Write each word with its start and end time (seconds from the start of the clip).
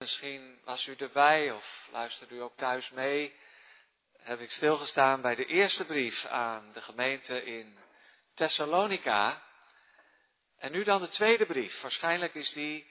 Misschien 0.00 0.60
was 0.64 0.86
u 0.86 0.94
erbij 0.94 1.52
of 1.52 1.88
luisterde 1.90 2.34
u 2.34 2.40
ook 2.40 2.56
thuis 2.56 2.90
mee. 2.90 3.34
Heb 4.18 4.40
ik 4.40 4.50
stilgestaan 4.50 5.20
bij 5.20 5.34
de 5.34 5.46
eerste 5.46 5.84
brief 5.84 6.24
aan 6.24 6.72
de 6.72 6.80
gemeente 6.80 7.44
in 7.44 7.78
Thessalonica. 8.34 9.42
En 10.58 10.72
nu 10.72 10.84
dan 10.84 11.00
de 11.00 11.08
tweede 11.08 11.46
brief. 11.46 11.80
Waarschijnlijk 11.80 12.34
is 12.34 12.52
die 12.52 12.90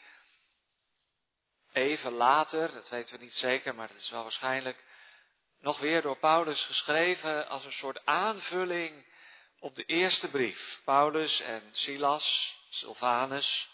even 1.73 2.11
later, 2.11 2.73
dat 2.73 2.89
weten 2.89 3.17
we 3.17 3.23
niet 3.23 3.33
zeker, 3.33 3.75
maar 3.75 3.87
dat 3.87 3.97
is 3.97 4.09
wel 4.09 4.23
waarschijnlijk, 4.23 4.83
nog 5.59 5.79
weer 5.79 6.01
door 6.01 6.17
Paulus 6.17 6.65
geschreven 6.65 7.47
als 7.47 7.65
een 7.65 7.71
soort 7.71 8.05
aanvulling 8.05 9.05
op 9.59 9.75
de 9.75 9.83
eerste 9.83 10.29
brief. 10.29 10.79
Paulus 10.83 11.39
en 11.39 11.63
Silas, 11.71 12.55
Silvanus 12.69 13.69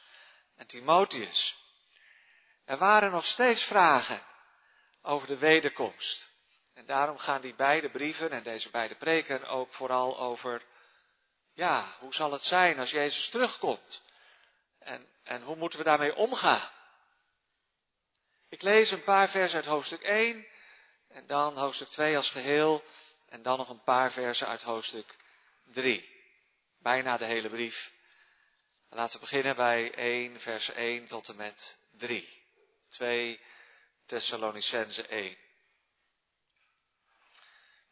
en 0.55 0.67
Timotheus. 0.67 1.63
Er 2.65 2.77
waren 2.77 3.11
nog 3.11 3.25
steeds 3.25 3.63
vragen 3.63 4.23
over 5.01 5.27
de 5.27 5.37
wederkomst. 5.37 6.31
En 6.73 6.85
daarom 6.85 7.17
gaan 7.17 7.41
die 7.41 7.55
beide 7.55 7.89
brieven 7.89 8.31
en 8.31 8.43
deze 8.43 8.69
beide 8.69 8.95
preken 8.95 9.47
ook 9.47 9.73
vooral 9.73 10.19
over, 10.19 10.61
ja, 11.53 11.95
hoe 11.99 12.13
zal 12.13 12.31
het 12.31 12.41
zijn 12.41 12.79
als 12.79 12.91
Jezus 12.91 13.29
terugkomt? 13.29 14.03
En, 14.79 15.07
en 15.23 15.41
hoe 15.41 15.55
moeten 15.55 15.79
we 15.79 15.85
daarmee 15.85 16.15
omgaan? 16.15 16.69
Ik 18.49 18.61
lees 18.61 18.91
een 18.91 19.03
paar 19.03 19.29
versen 19.29 19.55
uit 19.55 19.65
hoofdstuk 19.65 20.01
1 20.01 20.45
en 21.09 21.27
dan 21.27 21.57
hoofdstuk 21.57 21.87
2 21.87 22.17
als 22.17 22.29
geheel 22.29 22.83
en 23.29 23.41
dan 23.41 23.57
nog 23.57 23.69
een 23.69 23.83
paar 23.83 24.11
versen 24.11 24.47
uit 24.47 24.61
hoofdstuk 24.61 25.15
3. 25.65 26.09
Bijna 26.81 27.17
de 27.17 27.25
hele 27.25 27.49
brief. 27.49 27.91
Laten 28.89 29.19
we 29.19 29.25
beginnen 29.25 29.55
bij 29.55 29.93
1, 29.93 30.39
vers 30.39 30.69
1 30.69 31.05
tot 31.05 31.29
en 31.29 31.35
met 31.35 31.77
3. 31.91 32.44
2 32.97 33.39
Thessalonicense 34.05 35.07
1. 35.07 35.37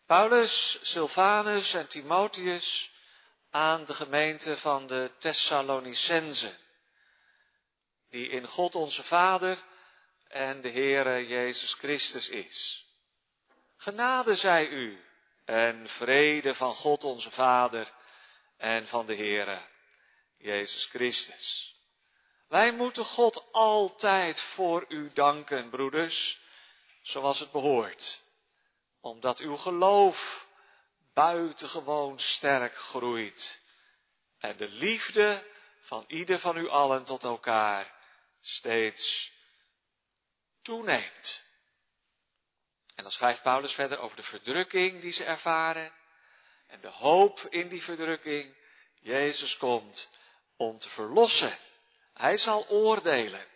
Paulus, 0.06 0.80
Silvanus 0.82 1.74
en 1.74 1.88
Timotheus 1.88 2.90
aan 3.50 3.86
de 3.86 3.94
gemeente 3.94 4.58
van 4.58 4.88
de 4.88 5.12
Thessalonicense, 5.20 6.56
die 8.10 8.30
in 8.30 8.48
God 8.48 8.76
onze 8.76 9.04
Vader 9.04 9.58
en 10.28 10.62
de 10.62 10.70
Heere 10.70 11.28
Jezus 11.28 11.74
Christus 11.74 12.28
is. 12.30 12.86
Genade 13.78 14.36
zij 14.36 14.68
u 14.68 15.04
en 15.46 15.90
vrede 15.90 16.56
van 16.56 16.76
God 16.76 17.04
onze 17.04 17.32
Vader 17.32 17.92
en 18.58 18.88
van 18.88 19.06
de 19.06 19.16
Heere 19.16 19.62
Jezus 20.38 20.86
Christus. 20.86 21.73
Wij 22.54 22.72
moeten 22.72 23.06
God 23.06 23.52
altijd 23.52 24.42
voor 24.42 24.86
u 24.88 25.12
danken, 25.14 25.70
broeders, 25.70 26.40
zoals 27.02 27.40
het 27.40 27.52
behoort, 27.52 28.22
omdat 29.02 29.40
uw 29.40 29.56
geloof 29.56 30.46
buitengewoon 31.14 32.20
sterk 32.20 32.76
groeit 32.76 33.62
en 34.40 34.58
de 34.58 34.68
liefde 34.68 35.44
van 35.80 36.04
ieder 36.08 36.40
van 36.40 36.58
u 36.58 36.70
allen 36.70 37.04
tot 37.04 37.24
elkaar 37.24 37.94
steeds 38.42 39.32
toeneemt. 40.62 41.44
En 42.96 43.04
dan 43.04 43.12
schrijft 43.12 43.42
Paulus 43.42 43.74
verder 43.74 44.00
over 44.00 44.16
de 44.16 44.24
verdrukking 44.24 45.02
die 45.02 45.12
ze 45.12 45.24
ervaren 45.24 45.94
en 46.68 46.82
de 46.82 46.90
hoop 46.90 47.40
in 47.40 47.68
die 47.68 47.84
verdrukking. 47.84 48.56
Jezus 49.02 49.58
komt 49.58 50.10
om 50.58 50.80
te 50.80 50.90
verlossen 50.90 51.58
hij 52.14 52.38
zal 52.38 52.68
oordelen 52.68 53.48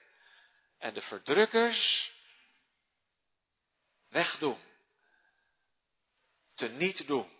en 0.78 0.94
de 0.94 1.02
verdrukkers 1.02 2.12
wegdoen, 4.10 4.60
te 6.54 6.68
niet 6.68 7.08
doen. 7.08 7.36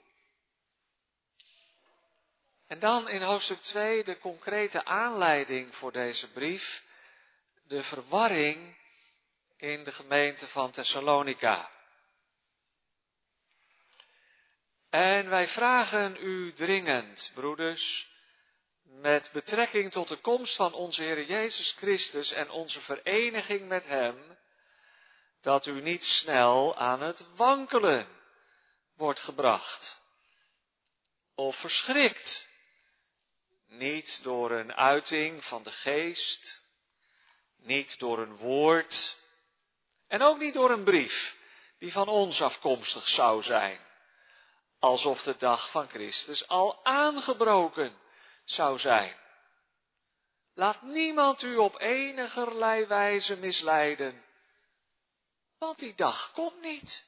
En 2.68 2.80
dan 2.80 3.10
in 3.10 3.22
hoofdstuk 3.22 3.62
2 3.62 4.04
de 4.04 4.20
concrete 4.20 4.86
aanleiding 4.86 5.76
voor 5.76 5.92
deze 5.92 6.32
brief, 6.32 6.84
de 7.64 7.84
verwarring 7.84 8.78
in 9.58 9.84
de 9.84 9.92
gemeente 9.92 10.48
van 10.48 10.72
Thessalonica. 10.72 11.72
En 14.90 15.30
wij 15.30 15.48
vragen 15.48 16.16
u 16.20 16.54
dringend, 16.54 17.32
broeders, 17.34 18.08
met 18.90 19.30
betrekking 19.34 19.92
tot 19.92 20.08
de 20.08 20.18
komst 20.18 20.56
van 20.56 20.74
onze 20.74 21.02
Heer 21.02 21.24
Jezus 21.24 21.72
Christus 21.78 22.32
en 22.32 22.50
onze 22.50 22.82
vereniging 22.82 23.68
met 23.68 23.86
Hem, 23.86 24.38
dat 25.42 25.66
u 25.66 25.82
niet 25.82 26.04
snel 26.04 26.78
aan 26.78 27.02
het 27.02 27.36
wankelen 27.36 28.08
wordt 28.96 29.20
gebracht 29.20 30.06
of 31.36 31.56
verschrikt, 31.56 32.50
niet 33.68 34.24
door 34.24 34.52
een 34.52 34.74
uiting 34.74 35.44
van 35.44 35.64
de 35.64 35.72
geest, 35.72 36.62
niet 37.58 38.00
door 38.00 38.20
een 38.20 38.36
woord 38.36 39.16
en 40.08 40.22
ook 40.22 40.40
niet 40.40 40.54
door 40.54 40.72
een 40.72 40.84
brief 40.84 41.36
die 41.78 41.92
van 41.92 42.08
ons 42.08 42.42
afkomstig 42.42 43.08
zou 43.08 43.44
zijn, 43.44 43.80
alsof 44.80 45.22
de 45.22 45.36
dag 45.38 45.72
van 45.72 45.88
Christus 45.88 46.48
al 46.48 46.86
aangebroken 46.86 47.98
zou 48.50 48.80
zijn. 48.80 49.16
Laat 50.54 50.82
niemand 50.82 51.42
u 51.42 51.56
op 51.56 51.80
enigerlei 51.80 52.86
wijze 52.86 53.36
misleiden, 53.36 54.24
want 55.58 55.80
die 55.80 55.96
dag 55.96 56.32
komt 56.32 56.62
niet. 56.62 57.06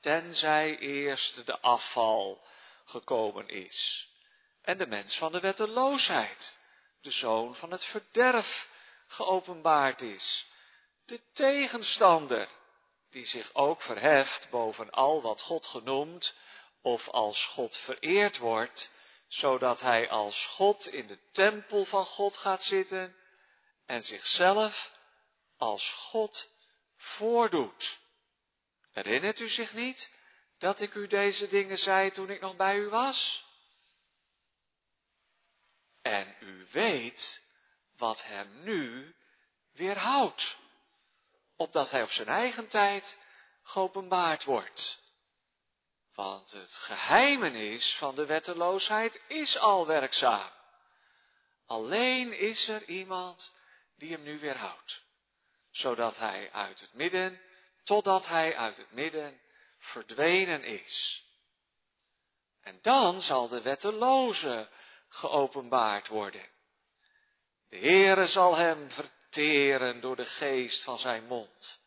Tenzij 0.00 0.78
eerst 0.78 1.46
de 1.46 1.60
afval 1.60 2.44
gekomen 2.84 3.48
is 3.48 4.08
en 4.62 4.78
de 4.78 4.86
mens 4.86 5.16
van 5.16 5.32
de 5.32 5.40
wetteloosheid, 5.40 6.56
de 7.00 7.10
zoon 7.10 7.54
van 7.54 7.70
het 7.70 7.84
verderf, 7.84 8.68
geopenbaard 9.06 10.00
is, 10.00 10.46
de 11.06 11.20
tegenstander, 11.32 12.48
die 13.10 13.26
zich 13.26 13.54
ook 13.54 13.82
verheft 13.82 14.48
boven 14.50 14.90
al 14.90 15.22
wat 15.22 15.42
God 15.42 15.66
genoemd 15.66 16.36
of 16.82 17.08
als 17.08 17.44
God 17.44 17.76
vereerd 17.76 18.38
wordt, 18.38 18.90
zodat 19.34 19.80
hij 19.80 20.08
als 20.08 20.46
God 20.46 20.86
in 20.86 21.06
de 21.06 21.18
tempel 21.30 21.84
van 21.84 22.04
God 22.04 22.36
gaat 22.36 22.62
zitten 22.62 23.16
en 23.86 24.02
zichzelf 24.02 24.90
als 25.56 25.92
God 25.92 26.50
voordoet. 26.96 27.98
Herinnert 28.92 29.40
u 29.40 29.48
zich 29.48 29.72
niet 29.72 30.16
dat 30.58 30.80
ik 30.80 30.94
u 30.94 31.06
deze 31.06 31.48
dingen 31.48 31.76
zei 31.76 32.10
toen 32.10 32.30
ik 32.30 32.40
nog 32.40 32.56
bij 32.56 32.76
u 32.76 32.88
was? 32.88 33.44
En 36.02 36.36
u 36.40 36.66
weet 36.70 37.42
wat 37.96 38.22
hem 38.22 38.62
nu 38.62 39.14
weerhoudt, 39.72 40.56
opdat 41.56 41.90
hij 41.90 42.02
op 42.02 42.10
zijn 42.10 42.28
eigen 42.28 42.68
tijd 42.68 43.18
geopenbaard 43.62 44.44
wordt. 44.44 45.03
Want 46.14 46.50
het 46.52 46.74
geheimenis 46.74 47.96
van 47.98 48.14
de 48.14 48.26
wetteloosheid 48.26 49.22
is 49.28 49.58
al 49.58 49.86
werkzaam. 49.86 50.50
Alleen 51.66 52.38
is 52.38 52.68
er 52.68 52.84
iemand 52.84 53.52
die 53.96 54.12
hem 54.12 54.22
nu 54.22 54.38
weerhoudt, 54.38 55.02
zodat 55.70 56.16
hij 56.16 56.52
uit 56.52 56.80
het 56.80 56.94
midden, 56.94 57.40
totdat 57.84 58.26
hij 58.26 58.56
uit 58.56 58.76
het 58.76 58.92
midden 58.92 59.40
verdwenen 59.78 60.64
is. 60.64 61.22
En 62.62 62.78
dan 62.82 63.20
zal 63.20 63.48
de 63.48 63.62
wetteloze 63.62 64.68
geopenbaard 65.08 66.08
worden. 66.08 66.48
De 67.68 67.78
Heere 67.78 68.26
zal 68.26 68.56
hem 68.56 68.90
verteren 68.90 70.00
door 70.00 70.16
de 70.16 70.24
geest 70.24 70.84
van 70.84 70.98
zijn 70.98 71.26
mond 71.26 71.80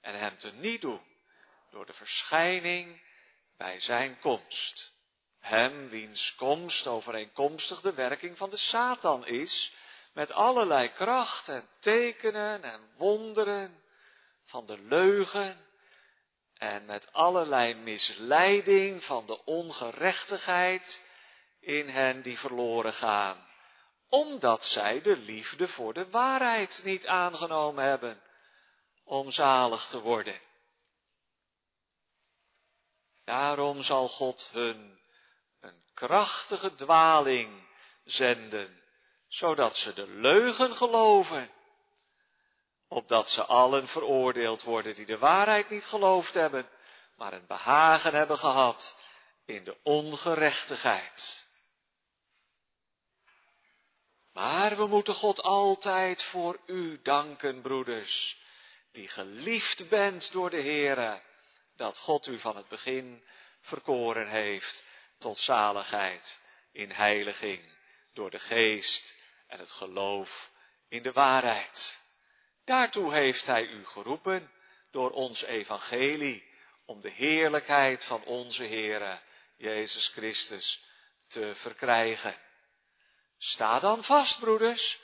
en 0.00 0.18
hem 0.18 0.38
te 0.38 0.52
niet 0.52 0.80
doen 0.80 1.06
door 1.70 1.86
de 1.86 1.92
verschijning 1.92 3.06
bij 3.58 3.80
zijn 3.80 4.18
komst. 4.20 4.92
Hem 5.40 5.88
wiens 5.88 6.34
komst 6.36 6.86
overeenkomstig 6.86 7.80
de 7.80 7.94
werking 7.94 8.38
van 8.38 8.50
de 8.50 8.56
Satan 8.56 9.26
is, 9.26 9.72
met 10.12 10.32
allerlei 10.32 10.92
kracht 10.92 11.48
en 11.48 11.68
tekenen 11.80 12.62
en 12.62 12.80
wonderen 12.96 13.82
van 14.44 14.66
de 14.66 14.78
leugen 14.78 15.66
en 16.54 16.86
met 16.86 17.12
allerlei 17.12 17.74
misleiding 17.74 19.04
van 19.04 19.26
de 19.26 19.44
ongerechtigheid 19.44 21.02
in 21.60 21.88
hen 21.88 22.22
die 22.22 22.38
verloren 22.38 22.92
gaan, 22.92 23.46
omdat 24.08 24.64
zij 24.64 25.00
de 25.02 25.16
liefde 25.16 25.68
voor 25.68 25.94
de 25.94 26.10
waarheid 26.10 26.80
niet 26.84 27.06
aangenomen 27.06 27.84
hebben 27.84 28.22
om 29.04 29.30
zalig 29.30 29.88
te 29.88 30.00
worden. 30.00 30.40
Daarom 33.28 33.82
zal 33.82 34.08
God 34.08 34.48
hun 34.52 34.98
een 35.60 35.82
krachtige 35.94 36.74
dwaling 36.74 37.68
zenden, 38.04 38.82
zodat 39.26 39.76
ze 39.76 39.92
de 39.92 40.08
leugen 40.08 40.76
geloven 40.76 41.50
opdat 42.88 43.28
ze 43.28 43.44
allen 43.44 43.88
veroordeeld 43.88 44.62
worden 44.62 44.94
die 44.94 45.06
de 45.06 45.18
waarheid 45.18 45.70
niet 45.70 45.84
geloofd 45.84 46.34
hebben, 46.34 46.68
maar 47.16 47.32
een 47.32 47.46
behagen 47.46 48.14
hebben 48.14 48.38
gehad 48.38 48.96
in 49.46 49.64
de 49.64 49.76
ongerechtigheid. 49.82 51.46
Maar 54.32 54.76
we 54.76 54.86
moeten 54.86 55.14
God 55.14 55.42
altijd 55.42 56.24
voor 56.24 56.58
u 56.66 57.02
danken, 57.02 57.62
broeders, 57.62 58.38
die 58.92 59.08
geliefd 59.08 59.88
bent 59.88 60.32
door 60.32 60.50
de 60.50 60.60
Heere, 60.60 61.26
dat 61.78 61.98
God 61.98 62.26
u 62.26 62.38
van 62.38 62.56
het 62.56 62.68
begin 62.68 63.24
verkoren 63.60 64.28
heeft 64.28 64.84
tot 65.18 65.38
zaligheid 65.38 66.40
in 66.72 66.90
heiliging 66.90 67.72
door 68.12 68.30
de 68.30 68.38
geest 68.38 69.14
en 69.46 69.58
het 69.58 69.70
geloof 69.70 70.50
in 70.88 71.02
de 71.02 71.12
waarheid. 71.12 72.00
Daartoe 72.64 73.12
heeft 73.12 73.46
Hij 73.46 73.66
u 73.66 73.86
geroepen 73.86 74.50
door 74.90 75.10
ons 75.10 75.42
evangelie 75.42 76.46
om 76.86 77.00
de 77.00 77.10
heerlijkheid 77.10 78.04
van 78.04 78.24
onze 78.24 78.64
Heere 78.64 79.20
Jezus 79.56 80.08
Christus 80.08 80.84
te 81.28 81.54
verkrijgen. 81.54 82.36
Sta 83.38 83.78
dan 83.80 84.04
vast, 84.04 84.40
broeders, 84.40 84.98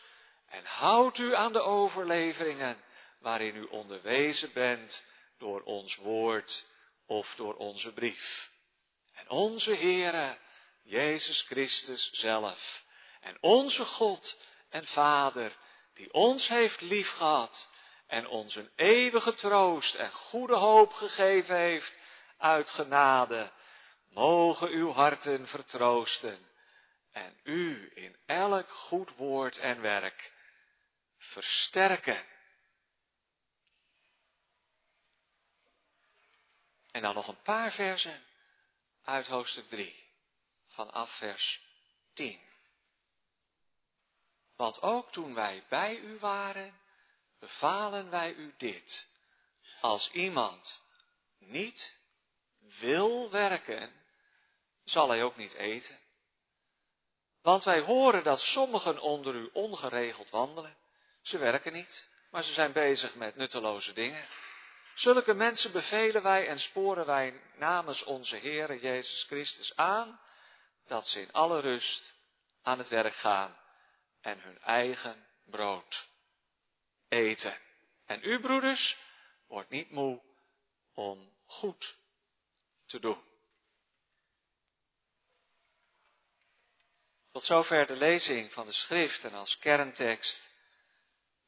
en 0.49 0.65
houd 0.65 1.19
u 1.19 1.35
aan 1.35 1.53
de 1.53 1.61
overleveringen 1.61 2.83
waarin 3.19 3.57
u 3.57 3.63
onderwezen 3.63 4.53
bent 4.53 5.14
door 5.39 5.63
ons 5.63 5.97
woord 5.97 6.67
of 7.07 7.35
door 7.37 7.55
onze 7.55 7.93
brief. 7.93 8.51
En 9.15 9.31
onze 9.31 9.75
Heere, 9.75 10.39
Jezus 10.83 11.43
Christus 11.43 12.11
zelf, 12.13 12.83
en 13.21 13.37
onze 13.41 13.85
God 13.85 14.39
en 14.71 14.87
Vader, 14.87 15.57
die 15.95 16.13
ons 16.13 16.49
heeft 16.49 16.81
liefgehad 16.81 17.71
en 18.07 18.27
ons 18.27 18.55
een 18.55 18.71
eeuwige 18.77 19.35
troost 19.35 19.95
en 19.95 20.11
goede 20.11 20.57
hoop 20.57 20.93
gegeven 20.93 21.57
heeft 21.57 21.99
uit 22.39 22.71
genade, 22.71 23.53
mogen 24.11 24.69
uw 24.69 24.93
harten 24.93 25.47
vertroosten 25.47 26.49
en 27.13 27.41
u 27.43 27.91
in 27.95 28.17
elk 28.27 28.71
goed 28.71 29.17
woord 29.17 29.59
en 29.59 29.81
werk 29.81 30.33
versterken. 31.19 32.34
En 36.95 37.03
dan 37.03 37.15
nog 37.15 37.29
een 37.29 37.43
paar 37.43 37.73
versen 37.73 38.23
uit 39.05 39.27
hoofdstuk 39.27 39.69
3, 39.69 40.07
vanaf 40.67 41.11
vers 41.17 41.61
10. 42.13 42.41
Want 44.57 44.83
ook 44.83 45.13
toen 45.13 45.35
wij 45.35 45.65
bij 45.69 45.97
u 45.97 46.19
waren, 46.19 46.81
bevalen 47.39 48.11
wij 48.11 48.33
u 48.35 48.55
dit. 48.57 49.09
Als 49.81 50.11
iemand 50.11 50.81
niet 51.39 52.01
wil 52.59 53.31
werken, 53.31 53.93
zal 54.85 55.09
hij 55.09 55.23
ook 55.23 55.37
niet 55.37 55.55
eten. 55.55 55.99
Want 57.43 57.65
wij 57.65 57.81
horen 57.81 58.25
dat 58.25 58.41
sommigen 58.41 59.01
onder 59.01 59.35
u 59.35 59.51
ongeregeld 59.53 60.31
wandelen. 60.31 60.77
Ze 61.23 61.39
werken 61.39 61.73
niet, 61.73 62.09
maar 62.31 62.43
ze 62.43 62.53
zijn 62.53 62.73
bezig 62.73 63.15
met 63.15 63.37
nutteloze 63.37 63.93
dingen. 63.93 64.29
Zulke 64.95 65.35
mensen 65.35 65.73
bevelen 65.73 66.23
wij 66.23 66.49
en 66.49 66.59
sporen 66.59 67.07
wij 67.07 67.41
namens 67.57 68.05
onze 68.05 68.37
Heere 68.37 68.81
Jezus 68.81 69.25
Christus 69.25 69.77
aan, 69.77 70.21
dat 70.87 71.07
ze 71.07 71.21
in 71.21 71.33
alle 71.33 71.61
rust 71.61 72.15
aan 72.63 72.79
het 72.79 72.89
werk 72.89 73.15
gaan 73.15 73.57
en 74.21 74.41
hun 74.41 74.59
eigen 74.61 75.27
brood 75.45 76.09
eten. 77.09 77.59
En 78.07 78.21
u, 78.23 78.41
broeders, 78.41 78.97
wordt 79.47 79.71
niet 79.71 79.91
moe 79.91 80.23
om 80.95 81.33
goed 81.47 81.97
te 82.87 83.01
doen. 83.01 83.23
Tot 87.33 87.43
zover 87.43 87.87
de 87.87 87.97
lezing 87.97 88.53
van 88.53 88.67
de 88.67 88.73
schrift 88.73 89.25
en 89.25 89.35
als 89.35 89.59
kerntekst 89.59 90.51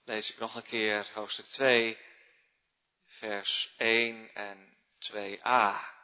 lees 0.05 0.31
ik 0.31 0.39
nog 0.39 0.55
een 0.55 0.63
keer 0.63 1.11
hoofdstuk 1.15 1.47
2, 1.47 1.99
vers 3.19 3.75
1 3.77 4.35
en 4.35 4.77
2a. 5.13 5.95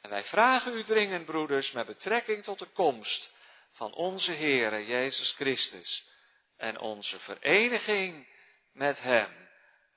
En 0.00 0.10
wij 0.10 0.24
vragen 0.24 0.76
u 0.76 0.84
dringend, 0.84 1.24
broeders, 1.24 1.72
met 1.72 1.86
betrekking 1.86 2.44
tot 2.44 2.58
de 2.58 2.66
komst 2.66 3.30
van 3.70 3.94
onze 3.94 4.32
Heere 4.32 4.86
Jezus 4.86 5.32
Christus 5.32 6.06
en 6.56 6.78
onze 6.78 7.18
vereniging 7.18 8.28
met 8.72 9.00
Hem, 9.00 9.48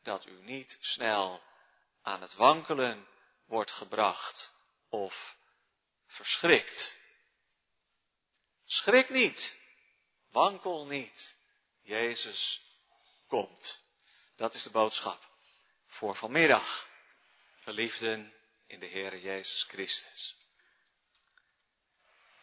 dat 0.01 0.25
u 0.25 0.41
niet 0.41 0.77
snel 0.79 1.41
aan 2.01 2.21
het 2.21 2.33
wankelen 2.33 3.07
wordt 3.45 3.71
gebracht 3.71 4.53
of 4.89 5.35
verschrikt. 6.07 6.95
Schrik 8.65 9.09
niet, 9.09 9.57
wankel 10.31 10.85
niet, 10.85 11.37
Jezus 11.81 12.61
komt. 13.27 13.86
Dat 14.37 14.53
is 14.53 14.63
de 14.63 14.71
boodschap 14.71 15.29
voor 15.87 16.15
vanmiddag, 16.15 16.87
geliefden 17.59 18.33
in 18.67 18.79
de 18.79 18.87
Heere 18.87 19.21
Jezus 19.21 19.63
Christus 19.63 20.35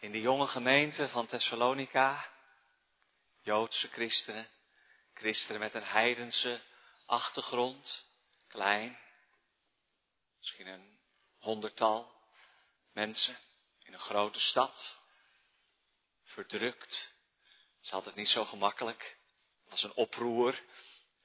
in 0.05 0.11
de 0.11 0.21
jonge 0.21 0.47
gemeente 0.47 1.09
van 1.09 1.27
Thessalonica, 1.27 2.31
Joodse 3.41 3.87
christenen, 3.87 4.49
christenen 5.13 5.59
met 5.59 5.73
een 5.73 5.83
heidense 5.83 6.61
achtergrond, 7.05 8.05
klein, 8.47 8.99
misschien 10.37 10.67
een 10.67 10.99
honderdtal 11.37 12.13
mensen 12.93 13.37
in 13.83 13.93
een 13.93 13.99
grote 13.99 14.39
stad, 14.39 15.01
verdrukt. 16.23 17.11
Het 17.75 17.85
is 17.85 17.91
altijd 17.91 18.15
niet 18.15 18.29
zo 18.29 18.45
gemakkelijk. 18.45 19.17
Het 19.61 19.71
was 19.71 19.83
een 19.83 19.93
oproer. 19.93 20.61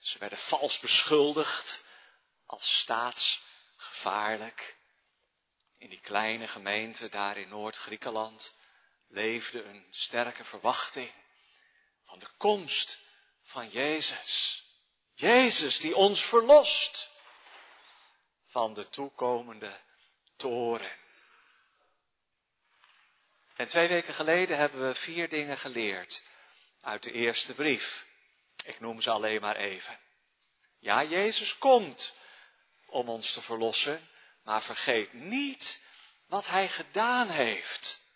Ze 0.01 0.19
werden 0.19 0.39
vals 0.39 0.79
beschuldigd 0.79 1.85
als 2.47 2.79
staatsgevaarlijk. 2.81 4.77
In 5.79 5.89
die 5.89 6.01
kleine 6.01 6.49
gemeente 6.49 7.09
daar 7.09 7.37
in 7.37 7.49
Noord-Griekenland 7.49 8.55
leefde 9.09 9.63
een 9.63 9.87
sterke 9.91 10.45
verwachting 10.45 11.13
van 12.03 12.19
de 12.19 12.29
komst 12.37 12.99
van 13.43 13.69
Jezus. 13.69 14.65
Jezus 15.15 15.79
die 15.79 15.97
ons 15.97 16.21
verlost 16.21 17.09
van 18.47 18.75
de 18.75 18.89
toekomende 18.89 19.81
toren. 20.37 20.99
En 23.57 23.69
twee 23.69 23.89
weken 23.89 24.15
geleden 24.15 24.57
hebben 24.57 24.89
we 24.89 24.95
vier 24.95 25.29
dingen 25.29 25.59
geleerd 25.59 26.23
uit 26.81 27.03
de 27.03 27.13
eerste 27.13 27.55
brief. 27.55 28.09
Ik 28.65 28.81
noem 28.81 29.01
ze 29.01 29.11
alleen 29.11 29.41
maar 29.41 29.57
even. 29.57 29.99
Ja, 30.79 31.05
Jezus 31.05 31.59
komt 31.59 32.15
om 32.87 33.09
ons 33.09 33.33
te 33.33 33.43
verlossen, 33.43 34.09
maar 34.43 34.63
vergeet 34.63 35.13
niet 35.13 35.81
wat 36.27 36.47
Hij 36.47 36.69
gedaan 36.69 37.29
heeft 37.29 38.09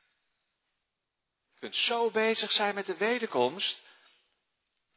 kunt 1.64 1.76
zo 1.76 2.10
bezig 2.10 2.52
zijn 2.52 2.74
met 2.74 2.86
de 2.86 2.96
wederkomst, 2.96 3.82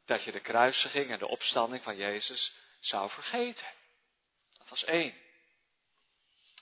dat 0.04 0.24
je 0.24 0.32
de 0.32 0.40
kruisiging 0.40 1.10
en 1.10 1.18
de 1.18 1.26
opstanding 1.26 1.82
van 1.82 1.96
Jezus 1.96 2.52
zou 2.80 3.10
vergeten. 3.10 3.66
Dat 4.58 4.68
was 4.68 4.84
één. 4.84 5.14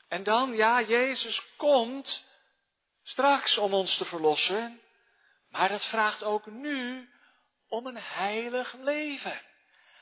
En 0.09 0.23
dan, 0.23 0.53
ja, 0.53 0.83
Jezus 0.83 1.43
komt 1.57 2.25
straks 3.03 3.59
om 3.59 3.75
ons 3.75 3.97
te 3.97 4.05
verlossen, 4.05 4.81
maar 5.49 5.69
dat 5.69 5.85
vraagt 5.85 6.23
ook 6.23 6.47
nu 6.47 7.09
om 7.69 7.87
een 7.87 7.99
heilig 7.99 8.73
leven. 8.73 9.43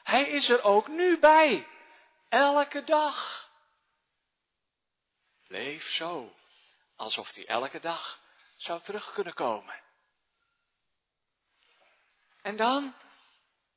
Hij 0.02 0.28
is 0.28 0.48
er 0.48 0.62
ook 0.62 0.88
nu 0.88 1.18
bij, 1.18 1.66
elke 2.28 2.84
dag. 2.84 3.48
Leef 5.46 5.88
zo, 5.88 6.34
alsof 6.96 7.34
hij 7.34 7.46
elke 7.46 7.80
dag 7.80 8.20
zou 8.56 8.80
terug 8.80 9.12
kunnen 9.12 9.34
komen. 9.34 9.82
En 12.42 12.56
dan, 12.56 12.94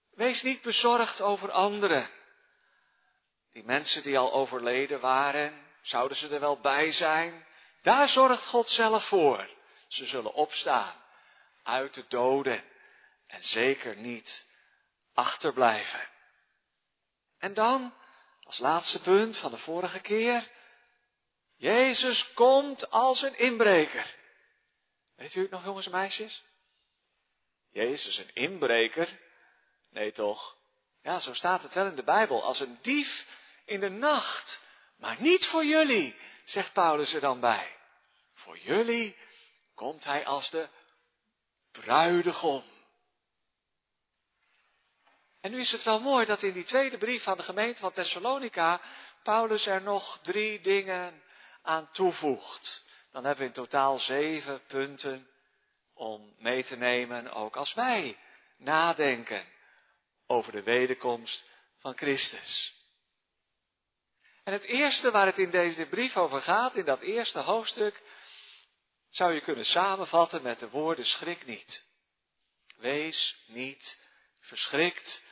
wees 0.10 0.42
niet 0.42 0.62
bezorgd 0.62 1.22
over 1.22 1.52
anderen. 1.52 2.10
Die 3.52 3.64
mensen 3.64 4.04
die 4.04 4.18
al 4.18 4.34
overleden 4.34 5.00
waren, 5.00 5.66
zouden 5.82 6.18
ze 6.18 6.30
er 6.30 6.40
wel 6.40 6.60
bij 6.60 6.92
zijn? 6.92 7.46
Daar 7.82 8.10
zorgt 8.10 8.46
God 8.46 8.70
zelf 8.70 9.08
voor. 9.08 9.50
Ze 9.88 10.06
zullen 10.06 10.34
opstaan 10.34 10.96
uit 11.64 11.94
de 11.94 12.06
doden 12.08 12.64
en 13.28 13.44
zeker 13.44 13.96
niet 13.96 14.46
achterblijven. 15.14 16.10
En 17.38 17.54
dan, 17.54 17.94
als 18.42 18.58
laatste 18.58 19.02
punt 19.02 19.38
van 19.38 19.52
de 19.52 19.58
vorige 19.58 20.00
keer, 20.00 20.50
Jezus 21.56 22.34
komt 22.34 22.90
als 22.90 23.22
een 23.22 23.38
inbreker. 23.38 24.16
Weet 25.16 25.36
u 25.36 25.42
het 25.42 25.52
nog, 25.52 25.64
jongens 25.64 25.86
en 25.86 25.92
meisjes? 25.92 26.44
Jezus 27.72 28.18
een 28.18 28.34
inbreker? 28.34 29.20
Nee 29.90 30.12
toch? 30.12 30.58
Ja, 31.02 31.20
zo 31.20 31.34
staat 31.34 31.62
het 31.62 31.74
wel 31.74 31.86
in 31.86 31.96
de 31.96 32.04
Bijbel. 32.04 32.44
Als 32.44 32.60
een 32.60 32.78
dief 32.82 33.26
in 33.66 33.80
de 33.80 33.90
nacht. 33.90 34.66
Maar 34.98 35.16
niet 35.20 35.48
voor 35.48 35.66
jullie, 35.66 36.16
zegt 36.44 36.74
Paulus 36.74 37.14
er 37.14 37.22
dan 37.22 37.40
bij. 37.40 37.76
Voor 38.34 38.58
jullie 38.58 39.18
komt 39.76 40.04
hij 40.04 40.26
als 40.26 40.50
de 40.50 40.68
bruidegom. 41.72 42.64
En 45.48 45.54
nu 45.54 45.60
is 45.60 45.72
het 45.72 45.84
wel 45.84 46.00
mooi 46.00 46.26
dat 46.26 46.44
in 46.44 46.54
die 46.54 46.64
tweede 46.64 46.98
brief 46.98 47.28
aan 47.28 47.38
de 47.38 47.44
gemeente 47.44 47.80
van 47.80 47.92
Thessalonica 47.92 48.82
Paulus 49.24 49.66
er 49.66 49.82
nog 49.82 50.20
drie 50.22 50.62
dingen 50.62 51.24
aan 51.62 51.92
toevoegt. 51.92 52.86
Dan 53.12 53.24
hebben 53.24 53.44
we 53.44 53.48
in 53.48 53.56
totaal 53.56 54.00
zeven 54.00 54.62
punten 54.66 55.28
om 55.94 56.36
mee 56.40 56.64
te 56.64 56.76
nemen, 56.76 57.34
ook 57.34 57.56
als 57.56 57.74
wij 57.74 58.18
nadenken 58.58 59.46
over 60.26 60.52
de 60.52 60.64
wederkomst 60.64 61.46
van 61.80 61.98
Christus. 61.98 62.74
En 64.44 64.54
het 64.54 64.64
eerste 64.64 65.12
waar 65.12 65.26
het 65.26 65.38
in 65.38 65.52
deze 65.52 65.86
brief 65.86 66.18
over 66.18 66.42
gaat, 66.42 66.76
in 66.76 66.86
dat 66.86 67.02
eerste 67.02 67.40
hoofdstuk, 67.40 68.02
zou 69.10 69.34
je 69.34 69.42
kunnen 69.42 69.66
samenvatten 69.66 70.42
met 70.42 70.60
de 70.60 70.70
woorden 70.70 71.06
schrik 71.06 71.46
niet. 71.46 71.86
Wees 72.78 73.38
niet 73.46 74.06
verschrikt, 74.42 75.26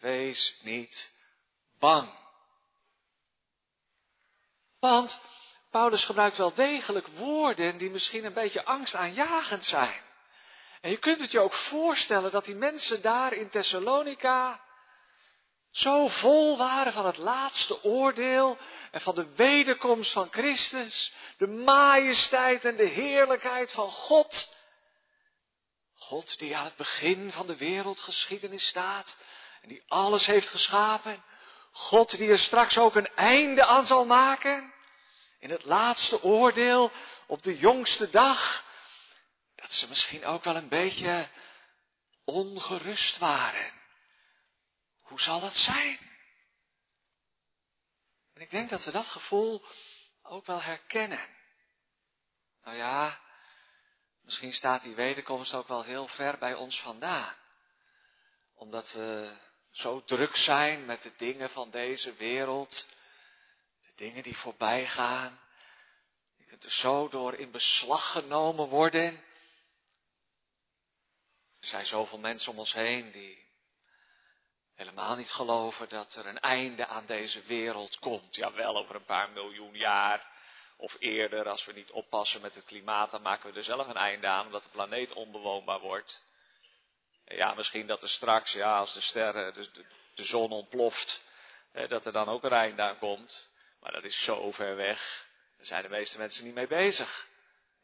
wees 0.00 0.54
niet 0.62 1.10
bang. 1.78 2.08
Want 4.80 5.20
Paulus 5.70 6.04
gebruikt 6.04 6.36
wel 6.36 6.54
degelijk 6.54 7.06
woorden 7.06 7.78
die 7.78 7.90
misschien 7.90 8.24
een 8.24 8.32
beetje 8.32 8.64
angstaanjagend 8.64 9.64
zijn. 9.64 10.00
En 10.80 10.90
je 10.90 10.98
kunt 10.98 11.20
het 11.20 11.30
je 11.30 11.40
ook 11.40 11.54
voorstellen 11.54 12.30
dat 12.30 12.44
die 12.44 12.54
mensen 12.54 13.02
daar 13.02 13.32
in 13.32 13.48
Thessalonica 13.48 14.60
zo 15.68 16.08
vol 16.08 16.56
waren 16.56 16.92
van 16.92 17.06
het 17.06 17.16
laatste 17.16 17.82
oordeel 17.82 18.58
en 18.90 19.00
van 19.00 19.14
de 19.14 19.34
wederkomst 19.34 20.12
van 20.12 20.28
Christus, 20.30 21.12
de 21.36 21.46
majesteit 21.46 22.64
en 22.64 22.76
de 22.76 22.86
heerlijkheid 22.86 23.72
van 23.72 23.90
God. 23.90 24.56
God 25.94 26.38
die 26.38 26.56
aan 26.56 26.64
het 26.64 26.76
begin 26.76 27.32
van 27.32 27.46
de 27.46 27.56
wereldgeschiedenis 27.56 28.66
staat 28.68 29.16
die 29.68 29.82
alles 29.86 30.26
heeft 30.26 30.48
geschapen. 30.48 31.24
God 31.70 32.10
die 32.10 32.30
er 32.30 32.38
straks 32.38 32.78
ook 32.78 32.94
een 32.94 33.14
einde 33.14 33.64
aan 33.64 33.86
zal 33.86 34.04
maken. 34.04 34.72
In 35.38 35.50
het 35.50 35.64
laatste 35.64 36.22
oordeel 36.22 36.92
op 37.26 37.42
de 37.42 37.58
jongste 37.58 38.10
dag. 38.10 38.64
Dat 39.54 39.72
ze 39.72 39.88
misschien 39.88 40.24
ook 40.24 40.44
wel 40.44 40.56
een 40.56 40.68
beetje 40.68 41.28
ongerust 42.24 43.18
waren. 43.18 43.72
Hoe 45.00 45.20
zal 45.20 45.40
dat 45.40 45.56
zijn? 45.56 45.98
En 48.34 48.40
ik 48.40 48.50
denk 48.50 48.70
dat 48.70 48.84
we 48.84 48.90
dat 48.90 49.06
gevoel 49.06 49.64
ook 50.22 50.46
wel 50.46 50.62
herkennen. 50.62 51.36
Nou 52.64 52.76
ja, 52.76 53.20
misschien 54.22 54.52
staat 54.52 54.82
die 54.82 54.94
wederkomst 54.94 55.54
ook 55.54 55.68
wel 55.68 55.84
heel 55.84 56.06
ver 56.06 56.38
bij 56.38 56.54
ons 56.54 56.80
vandaan. 56.80 57.34
Omdat 58.54 58.92
we 58.92 59.36
zo 59.78 60.02
druk 60.04 60.36
zijn 60.36 60.86
met 60.86 61.02
de 61.02 61.12
dingen 61.16 61.50
van 61.50 61.70
deze 61.70 62.14
wereld, 62.14 62.88
de 63.80 63.92
dingen 63.94 64.22
die 64.22 64.36
voorbij 64.36 64.86
gaan. 64.86 65.40
Je 66.36 66.44
kunt 66.44 66.64
er 66.64 66.70
zo 66.70 67.08
door 67.08 67.34
in 67.34 67.50
beslag 67.50 68.12
genomen 68.12 68.68
worden. 68.68 69.24
Er 71.60 71.68
zijn 71.68 71.86
zoveel 71.86 72.18
mensen 72.18 72.52
om 72.52 72.58
ons 72.58 72.72
heen 72.72 73.10
die 73.10 73.46
helemaal 74.74 75.16
niet 75.16 75.30
geloven 75.30 75.88
dat 75.88 76.14
er 76.14 76.26
een 76.26 76.40
einde 76.40 76.86
aan 76.86 77.06
deze 77.06 77.42
wereld 77.42 77.98
komt. 77.98 78.34
Ja, 78.34 78.52
wel 78.52 78.76
over 78.76 78.94
een 78.94 79.04
paar 79.04 79.30
miljoen 79.30 79.74
jaar 79.74 80.36
of 80.76 80.96
eerder, 80.98 81.48
als 81.48 81.64
we 81.64 81.72
niet 81.72 81.90
oppassen 81.90 82.40
met 82.40 82.54
het 82.54 82.64
klimaat, 82.64 83.10
dan 83.10 83.22
maken 83.22 83.50
we 83.50 83.58
er 83.58 83.64
zelf 83.64 83.88
een 83.88 83.96
einde 83.96 84.26
aan, 84.26 84.46
omdat 84.46 84.62
de 84.62 84.68
planeet 84.68 85.12
onbewoonbaar 85.12 85.80
wordt. 85.80 86.26
Ja, 87.28 87.54
misschien 87.54 87.86
dat 87.86 88.02
er 88.02 88.08
straks, 88.08 88.52
ja, 88.52 88.78
als 88.78 88.94
de 88.94 89.00
sterren, 89.00 89.54
dus 89.54 89.72
de, 89.72 89.84
de 90.14 90.24
zon 90.24 90.50
ontploft, 90.50 91.22
dat 91.88 92.06
er 92.06 92.12
dan 92.12 92.28
ook 92.28 92.44
een 92.44 92.52
einde 92.52 92.82
aan 92.82 92.98
komt. 92.98 93.48
Maar 93.80 93.92
dat 93.92 94.04
is 94.04 94.24
zo 94.24 94.52
ver 94.52 94.76
weg. 94.76 95.26
Daar 95.56 95.66
zijn 95.66 95.82
de 95.82 95.88
meeste 95.88 96.18
mensen 96.18 96.44
niet 96.44 96.54
mee 96.54 96.66
bezig. 96.66 97.26